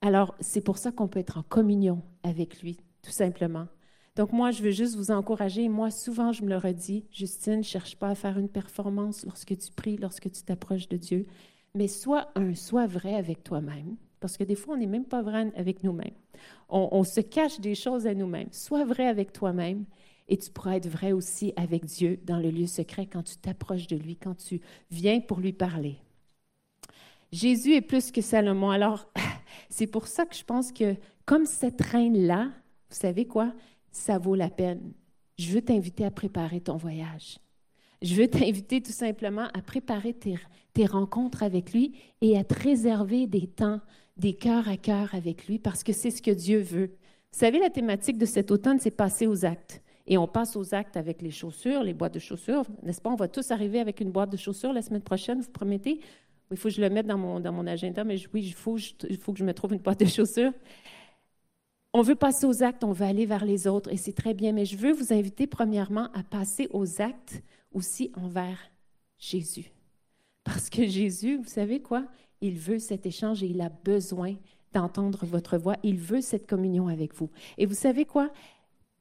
[0.00, 3.66] Alors, c'est pour ça qu'on peut être en communion avec lui, tout simplement.
[4.16, 5.68] Donc, moi, je veux juste vous encourager.
[5.68, 9.56] Moi, souvent, je me le redis, Justine, ne cherche pas à faire une performance lorsque
[9.56, 11.26] tu pries, lorsque tu t'approches de Dieu
[11.74, 13.96] mais sois un, sois vrai avec toi-même.
[14.20, 16.14] Parce que des fois, on n'est même pas vrai avec nous-mêmes.
[16.68, 18.48] On, se cache des choses à nous-mêmes.
[18.52, 19.84] Sois vrai avec toi-même
[20.28, 23.88] et tu pourras être vrai aussi avec Dieu dans le lieu secret quand tu t'approches
[23.88, 25.96] de lui, quand tu viens pour lui parler.
[27.32, 28.70] Jésus est plus que Salomon.
[28.70, 29.10] Alors,
[29.68, 32.50] c'est pour ça que je pense que comme cette reine-là,
[32.90, 33.52] vous savez quoi?
[33.90, 34.92] Ça vaut la peine.
[35.38, 37.38] Je veux t'inviter à préparer ton voyage.
[38.02, 40.36] Je veux t'inviter tout simplement à préparer tes,
[40.86, 43.80] rencontres avec lui et à te réserver des temps,
[44.16, 46.96] des cœurs à cœur avec lui parce que c'est ce que Dieu veut.
[47.32, 49.82] Vous savez, la thématique de cet automne, c'est passer aux actes.
[50.06, 52.64] Et on passe aux actes avec les chaussures, les boîtes de chaussures.
[52.82, 53.10] N'est-ce pas?
[53.10, 56.00] On va tous arriver avec une boîte de chaussures la semaine prochaine, vous promettez?
[56.50, 58.76] Il faut que je le mette dans mon, dans mon agenda, mais oui, il faut,
[58.78, 60.52] il faut que je me trouve une boîte de chaussures.
[61.92, 64.52] On veut passer aux actes, on veut aller vers les autres, et c'est très bien,
[64.52, 68.58] mais je veux vous inviter premièrement à passer aux actes aussi envers
[69.18, 69.72] Jésus.
[70.44, 72.06] Parce que Jésus, vous savez quoi?
[72.40, 74.34] Il veut cet échange et il a besoin
[74.72, 75.76] d'entendre votre voix.
[75.82, 77.30] Il veut cette communion avec vous.
[77.58, 78.32] Et vous savez quoi?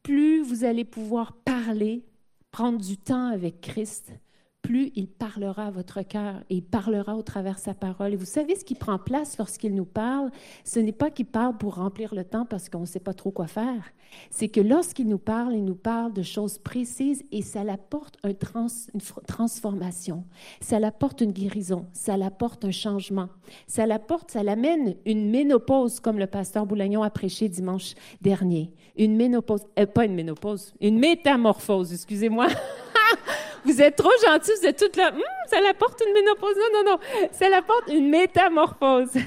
[0.04, 2.06] Plus vous allez pouvoir parler,
[2.52, 4.12] prendre du temps avec Christ,
[4.62, 8.14] plus il parlera à votre cœur et il parlera au travers sa parole.
[8.14, 10.32] Et vous savez ce qui prend place lorsqu'il nous parle,
[10.64, 13.32] ce n'est pas qu'il parle pour remplir le temps parce qu'on ne sait pas trop
[13.32, 13.92] quoi faire.
[14.32, 18.30] C'est que lorsqu'il nous parle, il nous parle de choses précises et ça l'apporte un
[18.30, 20.24] une transformation,
[20.62, 23.30] ça l'apporte une guérison, ça l'apporte un changement,
[23.68, 28.72] ça l'apporte, ça l'amène une ménopause comme le pasteur Boulagnon a prêché dimanche dernier.
[28.98, 32.48] Une ménopause, euh, pas une ménopause, une métamorphose, excusez-moi.
[33.66, 35.12] Vous êtes trop gentils, vous êtes toutes là.
[35.14, 36.56] Hum, ça l'apporte une ménopause.
[36.56, 37.28] Non, non, non.
[37.32, 39.14] Ça l'apporte une métamorphose.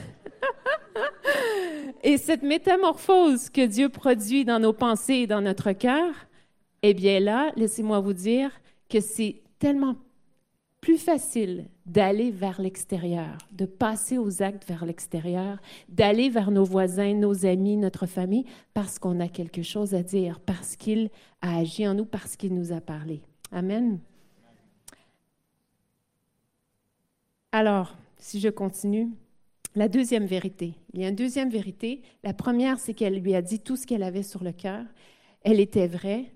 [2.03, 6.15] et cette métamorphose que Dieu produit dans nos pensées et dans notre cœur,
[6.83, 8.51] eh bien là, laissez-moi vous dire
[8.89, 9.97] que c'est tellement
[10.81, 17.15] plus facile d'aller vers l'extérieur, de passer aux actes vers l'extérieur, d'aller vers nos voisins,
[17.15, 21.87] nos amis, notre famille, parce qu'on a quelque chose à dire, parce qu'il a agi
[21.87, 23.23] en nous, parce qu'il nous a parlé.
[23.53, 24.01] Amen.
[27.55, 29.11] Alors, si je continue,
[29.75, 30.75] la deuxième vérité.
[30.95, 32.01] Il y a une deuxième vérité.
[32.25, 34.85] La première, c'est qu'elle lui a dit tout ce qu'elle avait sur le cœur.
[35.43, 36.33] Elle était vraie.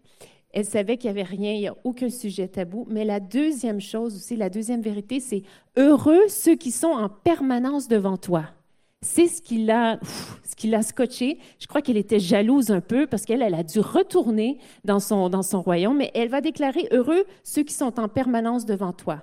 [0.53, 2.87] Elle savait qu'il n'y avait rien, il n'y a aucun sujet tabou.
[2.91, 5.43] Mais la deuxième chose aussi, la deuxième vérité, c'est
[5.77, 8.45] heureux ceux qui sont en permanence devant toi.
[9.01, 9.99] C'est ce qui l'a,
[10.45, 11.39] ce scotché.
[11.59, 15.31] Je crois qu'elle était jalouse un peu parce qu'elle, elle a dû retourner dans son,
[15.31, 19.23] dans son royaume, mais elle va déclarer heureux ceux qui sont en permanence devant toi.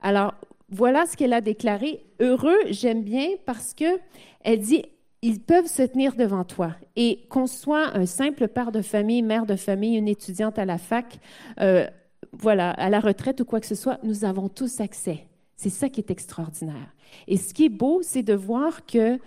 [0.00, 0.34] Alors,
[0.72, 2.04] voilà ce qu'elle a déclaré.
[2.18, 4.00] Heureux, j'aime bien parce que
[4.42, 4.84] elle dit
[5.20, 6.74] ils peuvent se tenir devant toi.
[6.96, 10.78] Et qu'on soit un simple père de famille, mère de famille, une étudiante à la
[10.78, 11.20] fac,
[11.60, 11.86] euh,
[12.32, 15.28] voilà, à la retraite ou quoi que ce soit, nous avons tous accès.
[15.56, 16.94] C'est ça qui est extraordinaire.
[17.28, 19.18] Et ce qui est beau, c'est de voir que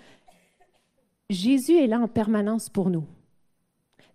[1.29, 3.05] Jésus est là en permanence pour nous.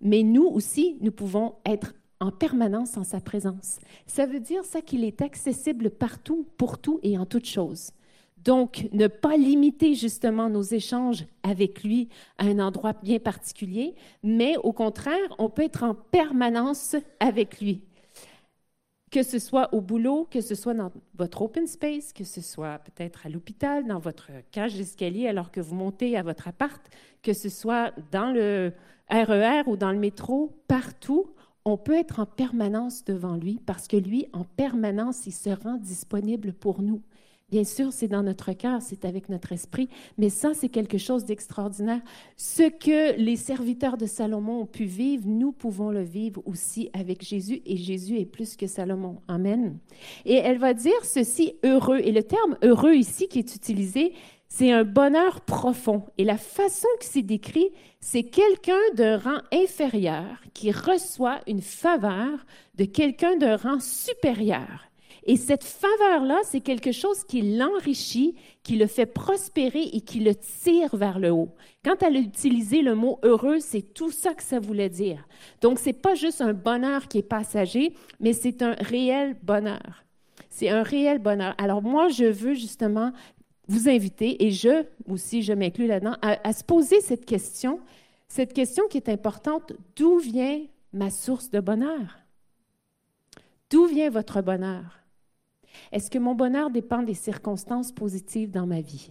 [0.02, 3.78] Mais nous aussi, nous pouvons être en permanence en sa présence.
[4.06, 7.92] Ça veut dire ça qu'il est accessible partout, pour tout et en toutes choses.
[8.44, 14.56] Donc, ne pas limiter justement nos échanges avec lui à un endroit bien particulier, mais
[14.58, 17.82] au contraire, on peut être en permanence avec lui.
[19.10, 22.78] Que ce soit au boulot, que ce soit dans votre open space, que ce soit
[22.78, 26.80] peut-être à l'hôpital, dans votre cage d'escalier alors que vous montez à votre appart,
[27.22, 28.72] que ce soit dans le
[29.10, 31.26] RER e ou dans le métro, partout,
[31.64, 35.76] on peut être en permanence devant lui parce que lui, en permanence, il se rend
[35.76, 37.02] disponible pour nous.
[37.50, 41.24] Bien sûr, c'est dans notre cœur, c'est avec notre esprit, mais ça, c'est quelque chose
[41.24, 42.00] d'extraordinaire.
[42.36, 47.24] Ce que les serviteurs de Salomon ont pu vivre, nous pouvons le vivre aussi avec
[47.24, 49.16] Jésus, et Jésus est plus que Salomon.
[49.26, 49.78] Amen.
[50.24, 51.98] Et elle va dire ceci, heureux.
[51.98, 54.12] Et le terme heureux ici qui est utilisé,
[54.52, 56.04] c'est un bonheur profond.
[56.18, 62.44] Et la façon que c'est décrit, c'est quelqu'un de rang inférieur qui reçoit une faveur
[62.74, 64.90] de quelqu'un de rang supérieur.
[65.24, 70.34] Et cette faveur-là, c'est quelque chose qui l'enrichit, qui le fait prospérer et qui le
[70.34, 71.54] tire vers le haut.
[71.84, 75.28] Quand elle a utilisé le mot heureux, c'est tout ça que ça voulait dire.
[75.60, 80.04] Donc, ce n'est pas juste un bonheur qui est passager, mais c'est un réel bonheur.
[80.48, 81.54] C'est un réel bonheur.
[81.58, 83.12] Alors moi, je veux justement
[83.70, 87.78] vous inviter, et je aussi, je m'inclus là-dedans, à, se poser cette question,
[88.26, 92.18] cette question qui est importante, d'où vient ma source de bonheur?
[93.70, 94.98] D'où vient votre bonheur?
[95.92, 99.10] Est-ce que mon bonheur dépend des circonstances positives dans ma vie?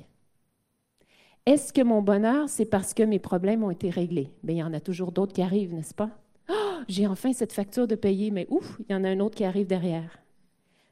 [1.45, 4.29] Est-ce que mon bonheur, c'est parce que mes problèmes ont été réglés?
[4.43, 6.09] Il y en a toujours d'autres qui arrivent, n'est-ce pas?
[6.49, 9.35] Oh, j'ai enfin cette facture de payer, mais ouf, il y en a un autre
[9.35, 10.19] qui arrive derrière.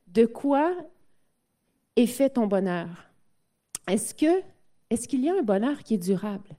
[0.08, 0.74] De quoi
[1.98, 3.07] est fait ton bonheur?
[3.88, 4.44] Est-ce que
[4.90, 6.50] est-ce qu'il y a un bonheur qui est durable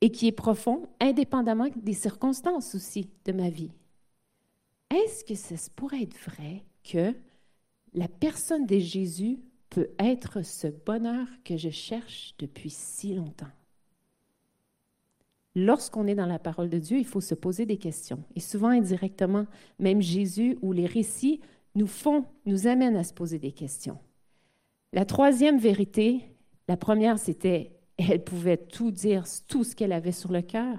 [0.00, 3.72] et qui est profond, indépendamment des circonstances aussi de ma vie?
[4.90, 7.14] Est-ce que ça pourrait être vrai que
[7.94, 9.38] la personne de Jésus
[9.70, 13.50] peut être ce bonheur que je cherche depuis si longtemps?
[15.56, 18.22] Lorsqu'on est dans la parole de Dieu, il faut se poser des questions.
[18.36, 19.46] Et souvent indirectement,
[19.80, 21.40] même Jésus ou les récits
[21.74, 23.98] nous font, nous amènent à se poser des questions.
[24.92, 26.22] La troisième vérité,
[26.68, 30.78] la première, c'était elle pouvait tout dire, tout ce qu'elle avait sur le cœur.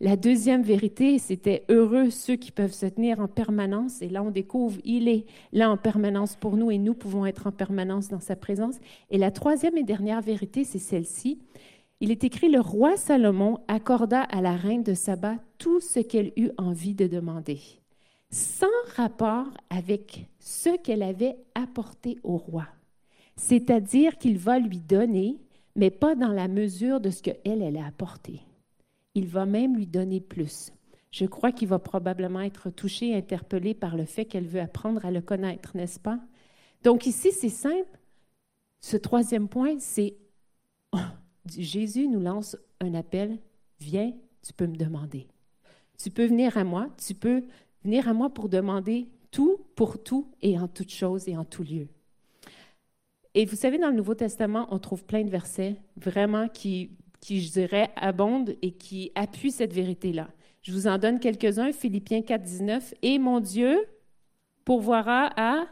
[0.00, 4.02] La deuxième vérité, c'était heureux ceux qui peuvent se tenir en permanence.
[4.02, 7.46] Et là, on découvre, il est là en permanence pour nous et nous pouvons être
[7.46, 8.76] en permanence dans sa présence.
[9.10, 11.38] Et la troisième et dernière vérité, c'est celle-ci.
[12.00, 16.32] Il est écrit, le roi Salomon accorda à la reine de Saba tout ce qu'elle
[16.36, 17.60] eut envie de demander,
[18.30, 22.66] sans rapport avec ce qu'elle avait apporté au roi.
[23.38, 25.38] C'est-à-dire qu'il va lui donner,
[25.76, 28.42] mais pas dans la mesure de ce qu'elle, elle a apporté.
[29.14, 30.72] Il va même lui donner plus.
[31.12, 35.12] Je crois qu'il va probablement être touché, interpellé par le fait qu'elle veut apprendre à
[35.12, 36.18] le connaître, n'est-ce pas?
[36.82, 37.98] Donc ici, c'est simple.
[38.80, 40.16] Ce troisième point, c'est
[41.46, 43.38] Jésus nous lance un appel,
[43.78, 45.28] viens, tu peux me demander.
[45.96, 47.44] Tu peux venir à moi, tu peux
[47.84, 51.62] venir à moi pour demander tout pour tout et en toute chose et en tout
[51.62, 51.88] lieu.
[53.34, 57.40] Et vous savez, dans le Nouveau Testament, on trouve plein de versets vraiment qui, qui
[57.40, 60.28] je dirais, abondent et qui appuient cette vérité-là.
[60.62, 61.72] Je vous en donne quelques-uns.
[61.72, 62.94] Philippiens 4, 19.
[63.02, 63.78] Et mon Dieu
[64.64, 65.66] pourvoira à.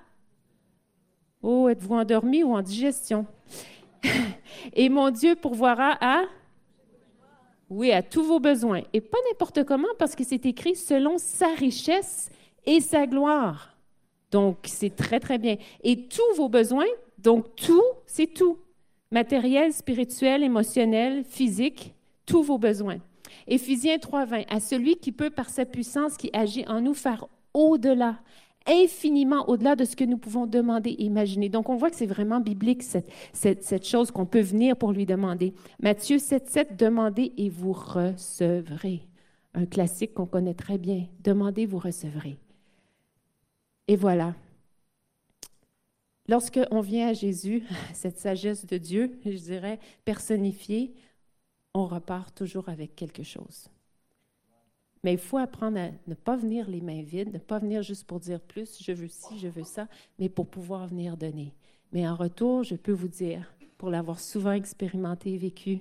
[1.43, 3.27] Oh, êtes-vous endormi ou en digestion?
[4.73, 6.25] et mon Dieu pourvoira à.
[7.69, 8.83] Oui, à tous vos besoins.
[8.93, 12.31] Et pas n'importe comment, parce que c'est écrit selon sa richesse
[12.65, 13.77] et sa gloire.
[14.31, 15.57] Donc, c'est très, très bien.
[15.83, 16.87] Et tous vos besoins,
[17.19, 18.59] donc tout, c'est tout.
[19.11, 21.95] Matériel, spirituel, émotionnel, physique,
[22.27, 22.99] tous vos besoins.
[23.47, 28.19] Éphésiens 3.20, à celui qui peut, par sa puissance qui agit en nous, faire au-delà,
[28.67, 31.49] infiniment au-delà de ce que nous pouvons demander et imaginer.
[31.49, 35.07] Donc, on voit que c'est vraiment biblique, cette, cette, chose qu'on peut venir pour lui
[35.07, 35.55] demander.
[35.81, 39.03] Matthieu 7.7, demandez et vous recevrez.
[39.55, 41.07] Un classique qu'on connaît très bien.
[41.23, 42.37] Demandez, vous recevrez.
[43.89, 44.35] Et voilà.
[46.29, 47.63] Lorsqu'on vient à Jésus,
[47.95, 50.95] cette sagesse de Dieu, je dirais, personnifiée,
[51.75, 53.69] on repart toujours avec quelque chose.
[55.05, 58.05] Mais il faut apprendre à ne pas venir les mains vides, ne pas venir juste
[58.05, 59.87] pour dire plus, je veux ci, je veux ça,
[60.19, 61.55] mais pour pouvoir venir donner.
[61.93, 65.81] Mais en retour, je peux vous dire, pour l'avoir souvent expérimenté et vécu,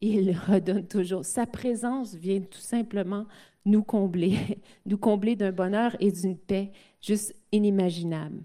[0.00, 1.24] il redonne toujours.
[1.24, 3.26] Sa présence vient tout simplement
[3.64, 4.36] nous combler,
[4.86, 8.42] nous combler d'un bonheur et d'une paix juste inimaginable.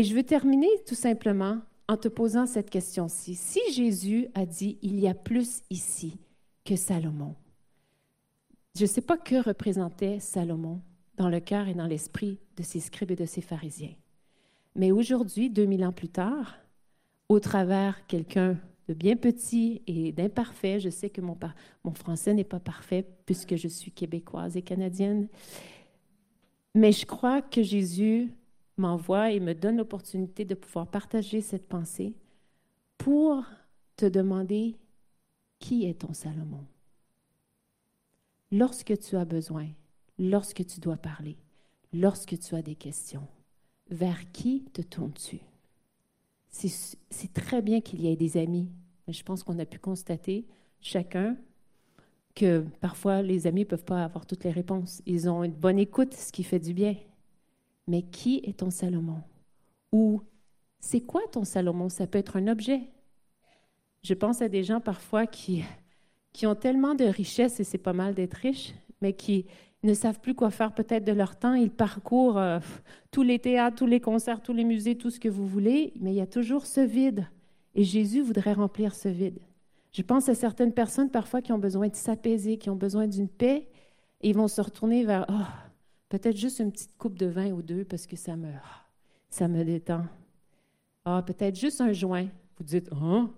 [0.00, 3.34] Et je veux terminer tout simplement en te posant cette question-ci.
[3.34, 6.16] Si Jésus a dit, il y a plus ici
[6.64, 7.34] que Salomon,
[8.74, 10.80] je ne sais pas que représentait Salomon
[11.18, 13.92] dans le cœur et dans l'esprit de ses scribes et de ses pharisiens.
[14.74, 16.56] Mais aujourd'hui, 2000 ans plus tard,
[17.28, 18.56] au travers quelqu'un
[18.88, 21.36] de bien petit et d'imparfait, je sais que mon,
[21.84, 25.28] mon français n'est pas parfait puisque je suis québécoise et canadienne,
[26.74, 28.32] mais je crois que Jésus
[28.80, 32.14] m'envoie et me donne l'opportunité de pouvoir partager cette pensée
[32.98, 33.44] pour
[33.96, 34.76] te demander
[35.58, 36.64] qui est ton Salomon.
[38.50, 39.68] Lorsque tu as besoin,
[40.18, 41.36] lorsque tu dois parler,
[41.92, 43.26] lorsque tu as des questions,
[43.90, 45.40] vers qui te tournes-tu?
[46.48, 48.68] C'est très bien qu'il y ait des amis,
[49.06, 50.46] mais je pense qu'on a pu constater
[50.80, 51.36] chacun
[52.34, 55.00] que parfois les amis ne peuvent pas avoir toutes les réponses.
[55.06, 56.96] Ils ont une bonne écoute, ce qui fait du bien.
[57.86, 59.22] Mais qui est ton Salomon?
[59.92, 60.22] Ou
[60.80, 61.88] c'est quoi ton Salomon?
[61.88, 62.82] Ça peut être un objet.
[64.02, 65.62] Je pense à des gens parfois qui,
[66.32, 69.46] qui ont tellement de richesses, et c'est pas mal d'être riche, mais qui
[69.82, 71.54] ne savent plus quoi faire peut-être de leur temps.
[71.54, 72.60] Ils parcourent euh,
[73.10, 76.12] tous les théâtres, tous les concerts, tous les musées, tout ce que vous voulez, mais
[76.12, 77.26] il y a toujours ce vide.
[77.74, 79.38] Et Jésus voudrait remplir ce vide.
[79.92, 83.28] Je pense à certaines personnes parfois qui ont besoin de s'apaiser, qui ont besoin d'une
[83.28, 83.68] paix,
[84.22, 85.69] et ils vont se retourner vers oh,
[86.10, 88.52] Peut-être juste une petite coupe de vin ou deux parce que ça me,
[89.30, 90.04] ça me détend.
[91.04, 92.26] Ah, peut-être juste un joint.
[92.58, 93.30] Vous dites, hein?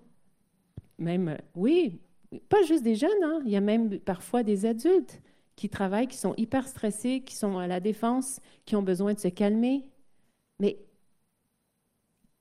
[0.98, 2.00] Même, oui,
[2.48, 3.40] pas juste des jeunes, hein?
[3.44, 5.20] il y a même parfois des adultes
[5.54, 9.18] qui travaillent, qui sont hyper stressés, qui sont à la défense, qui ont besoin de
[9.18, 9.84] se calmer.
[10.58, 10.78] Mais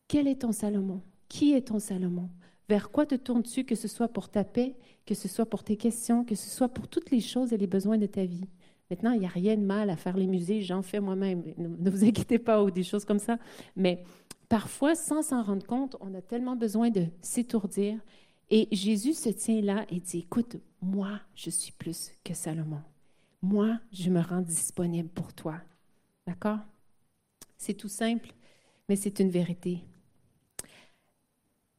[0.08, 1.02] quel est ton Salomon?
[1.28, 2.30] Qui est ton Salomon?
[2.70, 5.76] Vers quoi te tournes-tu, que ce soit pour ta paix, que ce soit pour tes
[5.76, 8.48] questions, que ce soit pour toutes les choses et les besoins de ta vie?
[8.91, 11.89] Maintenant, il n'y a rien de mal à faire les musées, j'en fais moi-même, ne
[11.89, 13.38] vous inquiétez pas, ou des choses comme ça.
[13.77, 14.04] Mais
[14.49, 17.97] parfois, sans s'en rendre compte, on a tellement besoin de s'étourdir.
[18.49, 22.82] Et Jésus se tient là et dit, écoute, moi, je suis plus que Salomon.
[23.41, 25.56] Moi, je me rends disponible pour toi.
[26.27, 26.60] D'accord?
[27.58, 28.34] C'est tout simple,
[28.89, 29.86] mais c'est une vérité.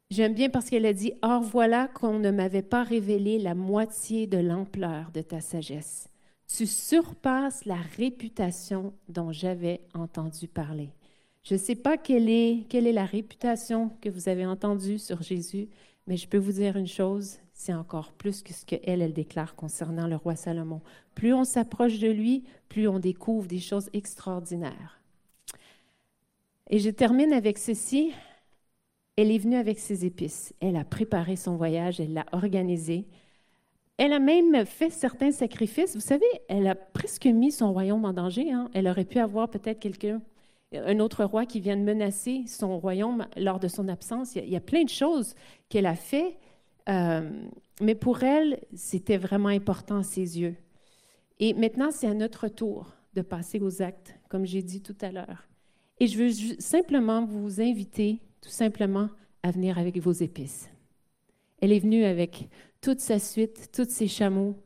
[0.09, 4.27] J'aime bien parce qu'elle a dit, Or voilà qu'on ne m'avait pas révélé la moitié
[4.27, 6.09] de l'ampleur de ta sagesse
[6.46, 10.90] tu surpasses la réputation dont j'avais entendu parler.
[11.44, 15.23] Je ne sais pas quelle est, quelle est la réputation que vous avez entendue sur
[15.23, 15.69] Jésus,
[16.06, 19.54] mais je peux vous dire une chose, c'est encore plus que ce qu'elle, elle déclare
[19.54, 20.81] concernant le roi Salomon.
[21.14, 25.00] Plus on s'approche de lui, plus on découvre des choses extraordinaires.
[26.71, 28.12] Et je termine avec ceci.
[29.17, 30.54] Elle est venue avec ses épices.
[30.60, 33.04] Elle a préparé son voyage, elle l'a organisé.
[33.99, 35.95] Elle a même fait certains sacrifices.
[35.95, 38.51] Vous savez, elle a presque mis son royaume en danger.
[38.51, 38.71] Hein.
[38.75, 40.21] Elle aurait pu avoir peut-être quelqu'un,
[40.75, 44.35] un autre roi qui vient de menacer son royaume lors de son absence.
[44.37, 45.35] Il y a, plein de choses
[45.69, 46.37] qu'elle a fait,
[46.88, 47.31] euh,
[47.81, 50.57] mais pour elle, c'était vraiment important à ses yeux.
[51.38, 55.11] Et maintenant, c'est à notre tour de passer aux actes, comme j'ai dit tout à
[55.11, 55.47] l'heure.
[56.01, 59.09] Et je veux simplement vous inviter, tout simplement,
[59.43, 60.71] à venir avec vos épices.
[61.61, 62.49] Elle est venue avec
[62.83, 64.56] toute sa suite, tous ses chameaux,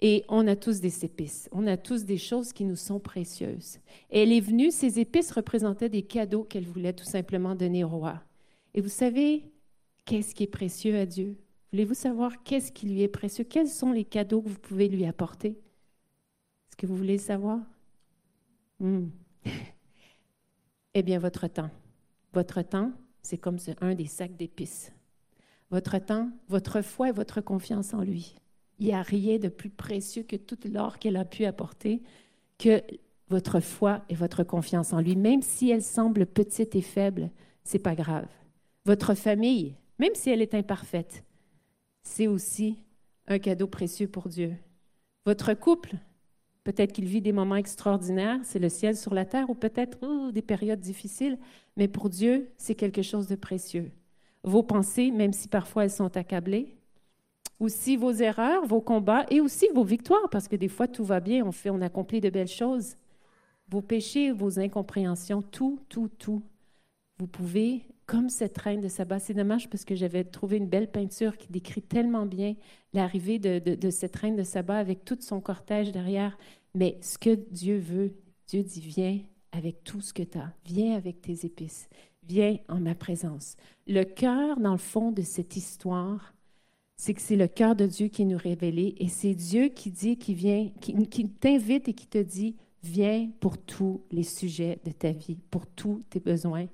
[0.00, 1.48] et on a tous des épices.
[1.52, 3.78] On a tous des choses qui nous sont précieuses.
[4.10, 7.88] Et elle est venue, ces épices représentaient des cadeaux qu'elle voulait tout simplement donner au
[7.88, 8.22] roi.
[8.74, 9.50] Et vous savez,
[10.04, 11.36] qu'est-ce qui est précieux à Dieu?
[11.72, 13.44] Voulez-vous savoir qu'est-ce qui lui est précieux?
[13.44, 15.50] Quels sont les cadeaux que vous pouvez lui apporter?
[16.68, 17.60] Est-ce que vous voulez savoir?
[18.80, 19.06] Hmm.
[20.94, 21.70] eh bien, votre temps.
[22.32, 24.92] Votre temps, c'est comme un des sacs d'épices.
[25.70, 28.36] Votre temps, votre foi et votre confiance en lui.
[28.78, 32.02] Il n'y a rien de plus précieux que tout l'or qu'elle a pu apporter
[32.58, 32.82] que
[33.28, 35.16] votre foi et votre confiance en lui.
[35.16, 37.30] Même si elle semble petite et faible,
[37.62, 38.28] c'est pas grave.
[38.84, 41.24] Votre famille, même si elle est imparfaite,
[42.02, 42.78] c'est aussi
[43.26, 44.54] un cadeau précieux pour Dieu.
[45.24, 45.96] Votre couple,
[46.64, 50.42] peut-être qu'il vit des moments extraordinaires, c'est le ciel sur la terre, ou peut-être des
[50.42, 51.38] périodes difficiles,
[51.76, 53.90] mais pour Dieu, c'est quelque chose de précieux.
[54.44, 56.76] Vos pensées, même si parfois elles sont accablées,
[57.60, 61.20] aussi vos erreurs, vos combats et aussi vos victoires, parce que des fois tout va
[61.20, 62.96] bien, on fait, on accomplit de belles choses.
[63.70, 66.42] Vos péchés, vos incompréhensions, tout, tout, tout.
[67.18, 70.90] Vous pouvez, comme cette reine de sabbat, c'est dommage parce que j'avais trouvé une belle
[70.90, 72.54] peinture qui décrit tellement bien
[72.92, 76.36] l'arrivée de, de, cette reine de sabbat avec tout son cortège derrière.
[76.74, 78.14] Mais ce que Dieu veut,
[78.48, 79.20] Dieu dit, viens
[79.52, 81.88] avec tout ce que tu as, viens avec tes épices,
[82.28, 83.56] viens en ma présence.
[83.86, 86.34] Le cœur, dans le fond de cette histoire,
[86.96, 90.16] c'est que c'est le cœur de Dieu qui nous révélé et c'est Dieu qui dit,
[90.16, 94.92] qui vient, qui, qui t'invite et qui te dit, viens pour tous les sujets de
[94.92, 96.66] ta vie, pour tous tes besoins.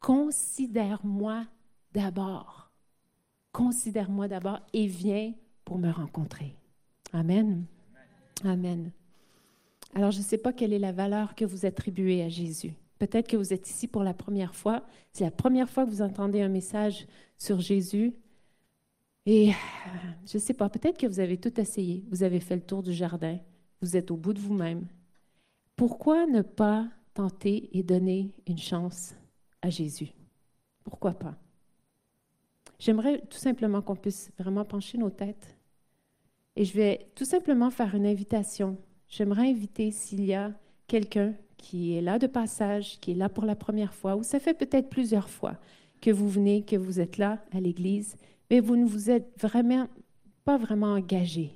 [0.00, 1.44] Considère-moi
[1.92, 2.70] d'abord.
[3.52, 5.32] Considère-moi d'abord et viens
[5.64, 6.54] pour me rencontrer.
[7.12, 7.64] Amen.
[8.44, 8.90] Amen.
[9.94, 12.74] Alors, je ne sais pas quelle est la valeur que vous attribuez à Jésus.
[12.98, 14.82] Peut-être que vous êtes ici pour la première fois.
[15.12, 18.14] C'est la première fois que vous entendez un message sur Jésus.
[19.26, 19.52] Et euh,
[20.26, 22.04] je ne sais pas, peut-être que vous avez tout essayé.
[22.10, 23.38] Vous avez fait le tour du jardin.
[23.82, 24.86] Vous êtes au bout de vous-même.
[25.74, 29.14] Pourquoi ne pas tenter et donner une chance
[29.60, 30.12] à Jésus?
[30.84, 31.34] Pourquoi pas?
[32.78, 35.56] J'aimerais tout simplement qu'on puisse vraiment pencher nos têtes.
[36.54, 38.78] Et je vais tout simplement faire une invitation.
[39.08, 40.52] J'aimerais inviter s'il y a
[40.86, 44.38] quelqu'un qui est là de passage, qui est là pour la première fois, ou ça
[44.38, 45.56] fait peut-être plusieurs fois
[46.00, 48.16] que vous venez, que vous êtes là à l'Église,
[48.50, 49.88] mais vous ne vous êtes vraiment
[50.44, 51.52] pas vraiment engagé.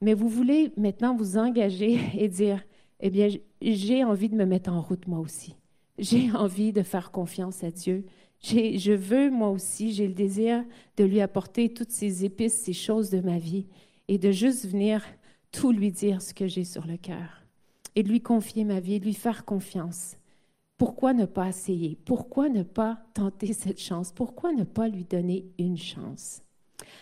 [0.00, 2.62] Mais vous voulez maintenant vous engager et dire,
[3.00, 3.28] eh bien,
[3.60, 5.56] j'ai envie de me mettre en route moi aussi.
[5.98, 8.04] J'ai envie de faire confiance à Dieu.
[8.42, 10.62] Je veux moi aussi, j'ai le désir
[10.96, 13.66] de lui apporter toutes ces épices, ces choses de ma vie
[14.08, 15.02] et de juste venir
[15.50, 17.45] tout lui dire ce que j'ai sur le cœur
[17.96, 20.16] et de lui confier ma vie, de lui faire confiance.
[20.76, 21.98] Pourquoi ne pas essayer?
[22.04, 24.12] Pourquoi ne pas tenter cette chance?
[24.12, 26.42] Pourquoi ne pas lui donner une chance?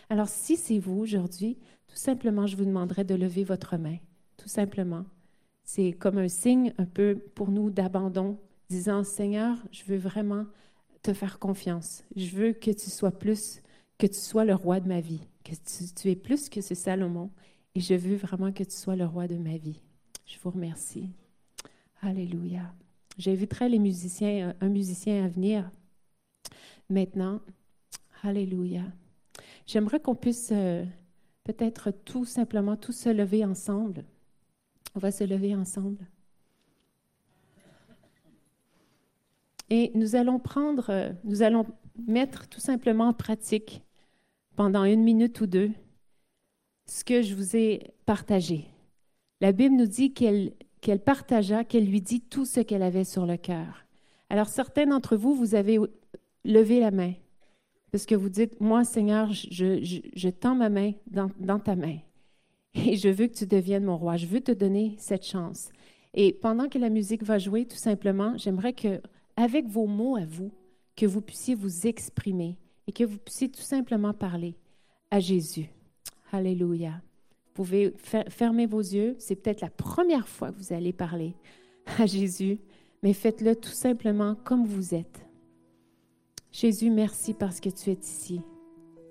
[0.09, 3.97] Alors, si c'est vous aujourd'hui, tout simplement, je vous demanderai de lever votre main.
[4.36, 5.05] Tout simplement.
[5.64, 8.38] C'est comme un signe un peu pour nous d'abandon,
[8.68, 10.47] disant, Seigneur, je veux vraiment
[11.03, 12.05] te faire confiance.
[12.14, 13.61] Je veux que tu sois plus,
[13.99, 16.76] que tu sois le roi de ma vie, que tu, tu es plus que ce
[16.76, 17.30] Salomon,
[17.74, 19.80] et je veux vraiment que tu sois le roi de ma vie.
[20.27, 21.11] Je vous remercie.
[22.01, 22.75] Alléluia.
[23.18, 25.70] J'inviterai les musiciens, euh, un musicien à venir
[26.89, 27.41] maintenant.
[28.22, 28.83] Alléluia.
[29.66, 30.85] J'aimerais qu'on puisse euh,
[31.45, 34.05] peut-être tout simplement tous se lever ensemble.
[34.95, 36.07] On va se lever ensemble.
[39.70, 41.66] Et nous allons prendre, euh, nous allons
[42.07, 43.83] mettre tout simplement en pratique
[44.57, 45.70] pendant une minute ou deux
[46.87, 48.74] ce que je vous ai partagé.
[49.45, 50.55] La Bible nous dit qu'elle
[51.05, 53.84] partagea, qu'elle lui dit tout ce qu'elle avait sur le cœur.
[54.30, 55.78] Alors certains d'entre vous, vous avez
[56.47, 57.12] levé la main
[57.92, 61.99] parce que vous dites, moi Seigneur, je, je, tends ma main dans, dans, ta main
[62.74, 64.16] et je veux que tu deviennes mon roi.
[64.16, 65.68] Je veux te donner cette chance.
[66.14, 69.03] Et pendant que la musique va jouer, tout simplement, j'aimerais que,
[69.36, 70.53] avec vos mots à vous,
[70.97, 74.55] que vous puissiez vous exprimer et que vous puissiez tout simplement parler
[75.11, 75.68] à Jésus.
[76.32, 77.03] Alléluia.
[77.55, 77.95] Vous pouvez
[78.31, 79.15] fermer vos yeux.
[79.21, 81.37] C'est peut-être la première fois que vous allez parler
[81.99, 82.59] à Jésus,
[83.05, 85.25] mais faites-le tout simplement comme vous êtes.
[86.51, 88.41] Jésus, merci parce que tu es ici.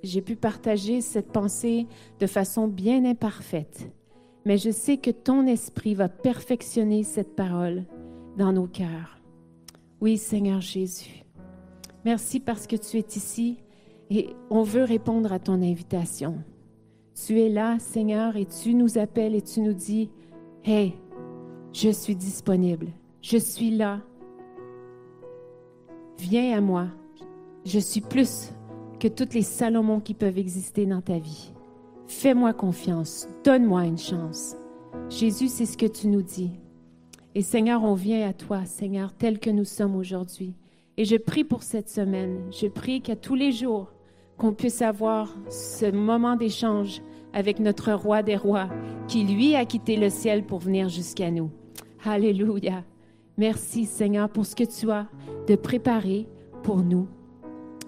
[0.04, 1.88] J'ai pu partager cette pensée
[2.20, 3.90] de façon bien imparfaite,
[4.44, 7.86] mais je sais que ton esprit va perfectionner cette parole
[8.38, 9.22] dans nos cœurs.
[10.02, 11.24] Oui, Seigneur Jésus.
[12.04, 13.60] Merci parce que tu es ici
[14.10, 16.44] et on veut répondre à ton invitation.
[17.16, 20.10] Tu es là, Seigneur, et tu nous appelles et tu nous dis,
[20.64, 20.94] Hey,
[21.72, 22.88] je suis disponible,
[23.22, 24.00] je suis là,
[26.18, 26.88] viens à moi.
[27.66, 28.50] Je suis plus
[29.00, 31.54] que toutes les Salomons qui peuvent exister dans ta vie.
[32.08, 34.56] Fais-moi confiance, donne-moi une chance.
[35.10, 36.52] Jésus, c'est ce que tu nous dis.
[37.36, 40.56] Et Seigneur, on vient à toi, Seigneur, tel que nous sommes aujourd'hui.
[40.98, 42.42] Et je prie pour cette semaine.
[42.52, 43.93] Je prie qu'à tous les jours,
[44.44, 48.68] qu'on puisse avoir ce moment d'échange avec notre roi des rois,
[49.08, 51.50] qui lui a quitté le ciel pour venir jusqu'à nous.
[52.04, 52.84] Alléluia.
[53.38, 55.08] Merci Seigneur pour ce que tu as
[55.48, 56.28] de préparé
[56.62, 57.08] pour nous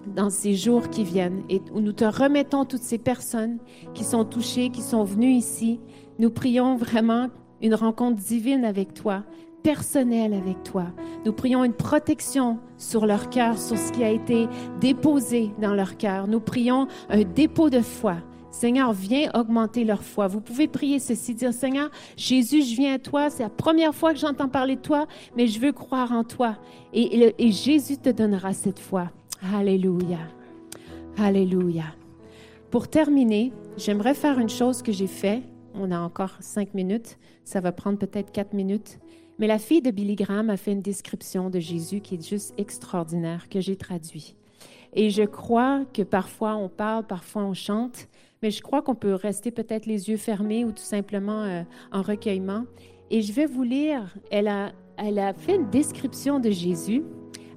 [0.06, 3.58] dans ces jours qui viennent et où nous te remettons toutes ces personnes
[3.92, 5.78] qui sont touchées, qui sont venues ici.
[6.18, 7.28] Nous prions vraiment
[7.60, 9.24] une rencontre divine avec toi,
[9.66, 10.84] personnelle avec toi.
[11.24, 14.46] Nous prions une protection sur leur cœur, sur ce qui a été
[14.78, 16.28] déposé dans leur cœur.
[16.28, 18.18] Nous prions un dépôt de foi.
[18.52, 20.28] Seigneur, viens augmenter leur foi.
[20.28, 23.28] Vous pouvez prier ceci, dire, Seigneur, Jésus, je viens à toi.
[23.28, 26.58] C'est la première fois que j'entends parler de toi, mais je veux croire en toi.
[26.92, 29.10] Et, et Jésus te donnera cette foi.
[29.52, 30.20] Alléluia.
[31.18, 31.86] Alléluia.
[32.70, 35.42] Pour terminer, j'aimerais faire une chose que j'ai fait.
[35.74, 37.18] On a encore cinq minutes.
[37.42, 39.00] Ça va prendre peut-être quatre minutes.
[39.38, 42.54] Mais la fille de Billy Graham a fait une description de Jésus qui est juste
[42.56, 44.34] extraordinaire, que j'ai traduit.
[44.94, 48.08] Et je crois que parfois on parle, parfois on chante,
[48.42, 51.62] mais je crois qu'on peut rester peut-être les yeux fermés ou tout simplement euh,
[51.92, 52.64] en recueillement.
[53.10, 54.72] Et je vais vous lire, elle a,
[55.34, 57.02] fait une description de Jésus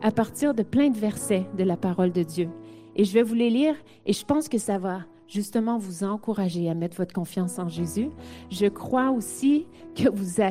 [0.01, 2.49] à partir de plein de versets de la parole de Dieu.
[2.95, 3.75] Et je vais vous les lire
[4.05, 8.09] et je pense que ça va justement vous encourager à mettre votre confiance en Jésus.
[8.49, 9.65] Je crois aussi
[9.95, 10.41] que vous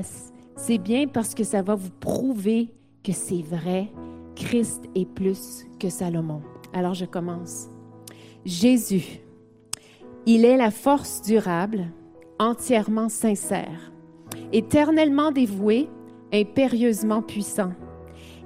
[0.59, 2.69] c'est bien parce que ça va vous prouver
[3.03, 3.89] que c'est vrai.
[4.37, 6.43] Christ est plus que Salomon.
[6.75, 7.69] Alors je commence.
[8.45, 9.21] Jésus,
[10.27, 11.87] il est la force durable,
[12.39, 13.93] entièrement sincère,
[14.53, 15.89] éternellement dévoué,
[16.33, 17.73] impérieusement puissant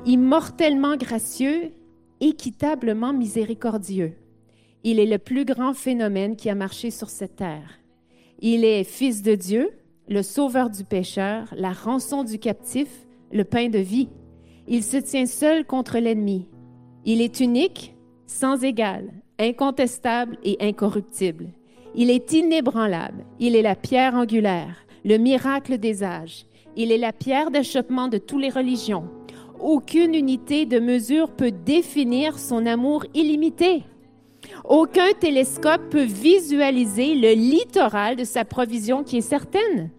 [0.05, 1.73] immortellement gracieux,
[2.21, 4.15] équitablement miséricordieux.
[4.85, 7.79] Il est le plus grand phénomène qui a marché sur cette terre.
[8.41, 9.71] Il est Fils de Dieu,
[10.09, 12.89] le Sauveur du pécheur, la rançon du captif,
[13.33, 14.09] le pain de vie.
[14.69, 16.49] Il se tient seul contre l'ennemi.
[17.05, 17.95] Il est unique,
[18.27, 21.49] sans égal, incontestable et incorruptible.
[21.95, 23.25] Il est inébranlable.
[23.39, 26.47] Il est la pierre angulaire, le miracle des âges.
[26.77, 29.09] Il est la pierre d'achoppement de toutes les religions
[29.63, 33.85] aucune unité de mesure peut définir son amour illimité.
[34.65, 39.91] Aucun télescope peut visualiser le littoral de sa provision qui est certaine.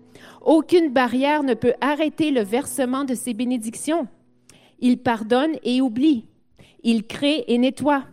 [0.41, 4.07] Aucune barrière ne peut arrêter le versement de ses bénédictions.
[4.79, 6.25] Il pardonne et oublie.
[6.83, 8.03] Il crée et nettoie,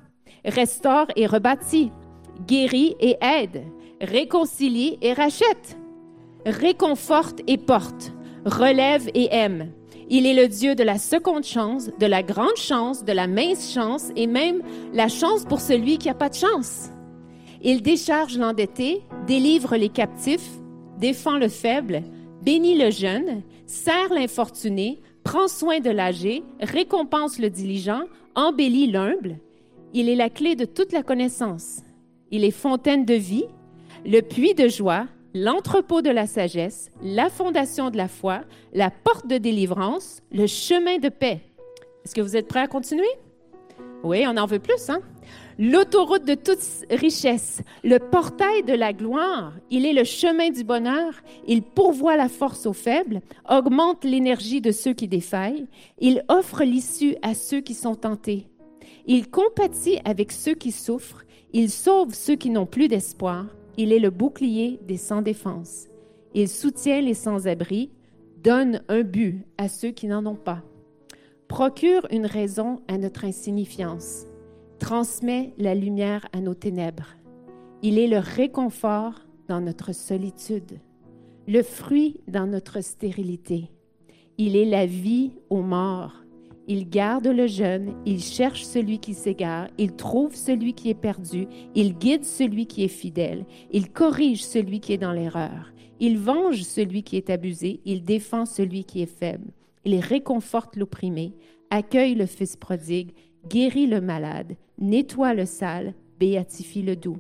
[0.45, 1.91] restaure et rebâtit,
[2.47, 3.65] guérit et aide,
[4.01, 5.77] réconcilie et rachète,
[6.47, 8.13] réconforte et porte,
[8.45, 9.73] relève et aime,
[10.13, 13.73] il est le Dieu de la seconde chance, de la grande chance, de la mince
[13.73, 14.61] chance et même
[14.93, 16.91] la chance pour celui qui n'a pas de chance.
[17.63, 20.51] Il décharge l'endetté, délivre les captifs,
[20.99, 22.03] défend le faible,
[22.43, 28.03] bénit le jeune, sert l'infortuné, prend soin de l'âgé, récompense le diligent,
[28.35, 29.39] embellit l'humble.
[29.95, 31.83] Il est la clé de toute la connaissance.
[32.33, 33.45] Il est fontaine de vie,
[34.05, 39.27] le puits de joie, l'entrepôt de la sagesse, la fondation de la foi, la porte
[39.27, 41.41] de délivrance, le chemin de paix.
[42.05, 43.09] Est-ce que vous êtes prêts à continuer?
[44.03, 45.01] Oui, on en veut plus, hein?
[45.59, 46.59] L'autoroute de toute
[46.91, 51.13] richesse, le portail de la gloire, il est le chemin du bonheur,
[51.47, 55.67] il pourvoit la force aux faibles, augmente l'énergie de ceux qui défaillent,
[55.99, 58.47] il offre l'issue à ceux qui sont tentés.
[59.07, 63.45] Il compatit avec ceux qui souffrent, il sauve ceux qui n'ont plus d'espoir,
[63.81, 65.87] il est le bouclier des sans-défense.
[66.35, 67.91] Il soutient les sans-abri,
[68.43, 70.63] donne un but à ceux qui n'en ont pas,
[71.49, 74.27] procure une raison à notre insignifiance,
[74.79, 77.17] transmet la lumière à nos ténèbres.
[77.81, 79.15] Il est le réconfort
[79.49, 80.79] dans notre solitude,
[81.49, 83.71] le fruit dans notre stérilité.
[84.37, 86.23] Il est la vie aux morts,
[86.69, 91.47] il garde le jeune, il cherche celui qui s'égare, il trouve celui qui est perdu,
[91.75, 96.63] il guide celui qui est fidèle, il corrige celui qui est dans l'erreur, il venge
[96.63, 99.53] celui qui est abusé, il défend celui qui est faible,
[99.85, 101.35] il réconforte l'opprimé,
[101.71, 103.13] accueille le fils prodigue,
[103.49, 107.19] guérit le malade, nettoie le sale, béatifie le doux.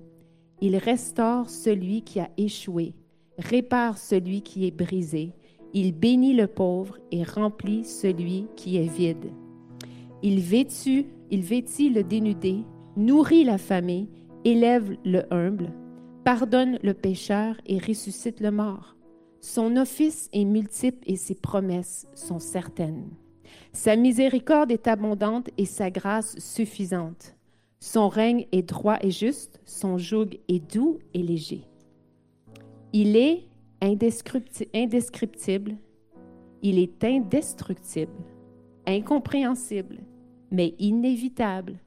[0.60, 2.94] Il restaure celui qui a échoué,
[3.38, 5.32] répare celui qui est brisé,
[5.72, 9.32] il bénit le pauvre et remplit celui qui est vide.
[10.22, 12.64] Il vêtit, il vêtit le dénudé,
[12.96, 14.08] nourrit l'affamé,
[14.44, 15.72] élève le humble,
[16.24, 18.96] pardonne le pécheur et ressuscite le mort.
[19.40, 23.08] Son office est multiple et ses promesses sont certaines.
[23.72, 27.36] Sa miséricorde est abondante et sa grâce suffisante.
[27.78, 31.62] Son règne est droit et juste, son joug est doux et léger.
[32.92, 33.44] Il est
[33.82, 35.76] indescriptible,
[36.62, 38.12] il est indestructible,
[38.86, 39.98] incompréhensible,
[40.50, 41.78] mais inévitable,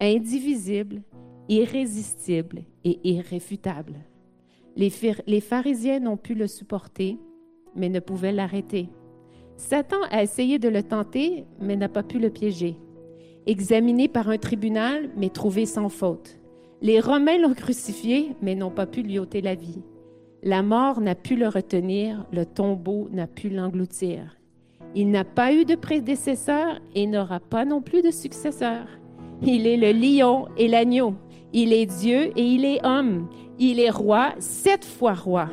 [0.00, 1.02] indivisible,
[1.48, 3.94] irrésistible et irréfutable.
[4.74, 4.92] Les,
[5.26, 7.18] les pharisiens n'ont pu le supporter,
[7.74, 8.88] mais ne pouvaient l'arrêter.
[9.56, 12.76] Satan a essayé de le tenter, mais n'a pas pu le piéger.
[13.46, 16.38] Examiné par un tribunal, mais trouvé sans faute.
[16.82, 19.82] Les Romains l'ont crucifié, mais n'ont pas pu lui ôter la vie.
[20.48, 24.36] La mort n'a pu le retenir, le tombeau n'a pu l'engloutir.
[24.94, 28.86] Il n'a pas eu de prédécesseur et n'aura pas non plus de successeur.
[29.42, 31.14] Il est le lion et l'agneau.
[31.52, 33.28] Il est Dieu et il est homme.
[33.58, 35.48] Il est roi, sept fois roi.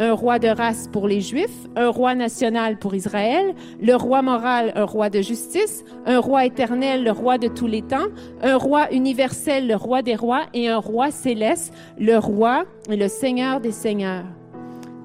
[0.00, 4.72] Un roi de race pour les Juifs, un roi national pour Israël, le roi moral,
[4.76, 8.06] un roi de justice, un roi éternel, le roi de tous les temps,
[8.40, 13.08] un roi universel, le roi des rois, et un roi céleste, le roi et le
[13.08, 14.24] Seigneur des seigneurs.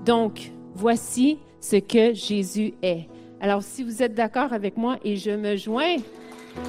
[0.06, 3.08] Donc, voici ce que Jésus est.
[3.40, 5.98] Alors, si vous êtes d'accord avec moi, et je me joins,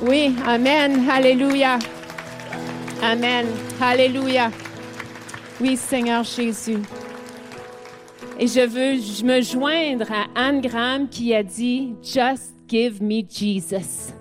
[0.07, 1.78] oui, Amen, Alléluia.
[3.03, 3.47] Amen,
[3.80, 4.51] Alléluia.
[5.61, 6.78] Oui, Seigneur Jésus.
[8.39, 14.12] Et je veux me joindre à Anne Graham qui a dit, Just give me Jesus.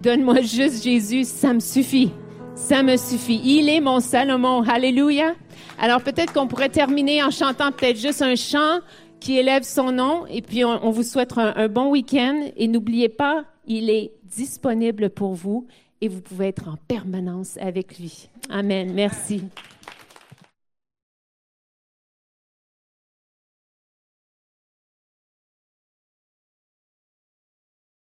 [0.00, 2.12] Donne-moi juste Jésus, ça me suffit.
[2.54, 3.40] Ça me suffit.
[3.44, 4.62] Il est mon Salomon.
[4.62, 5.34] Alléluia.
[5.78, 8.80] Alors peut-être qu'on pourrait terminer en chantant peut-être juste un chant
[9.20, 10.26] qui élève son nom.
[10.26, 12.48] Et puis on, vous souhaite un bon week-end.
[12.56, 15.66] Et n'oubliez pas, il est disponible pour vous
[16.00, 18.28] et vous pouvez être en permanence avec lui.
[18.50, 18.92] Amen.
[18.94, 19.42] Merci.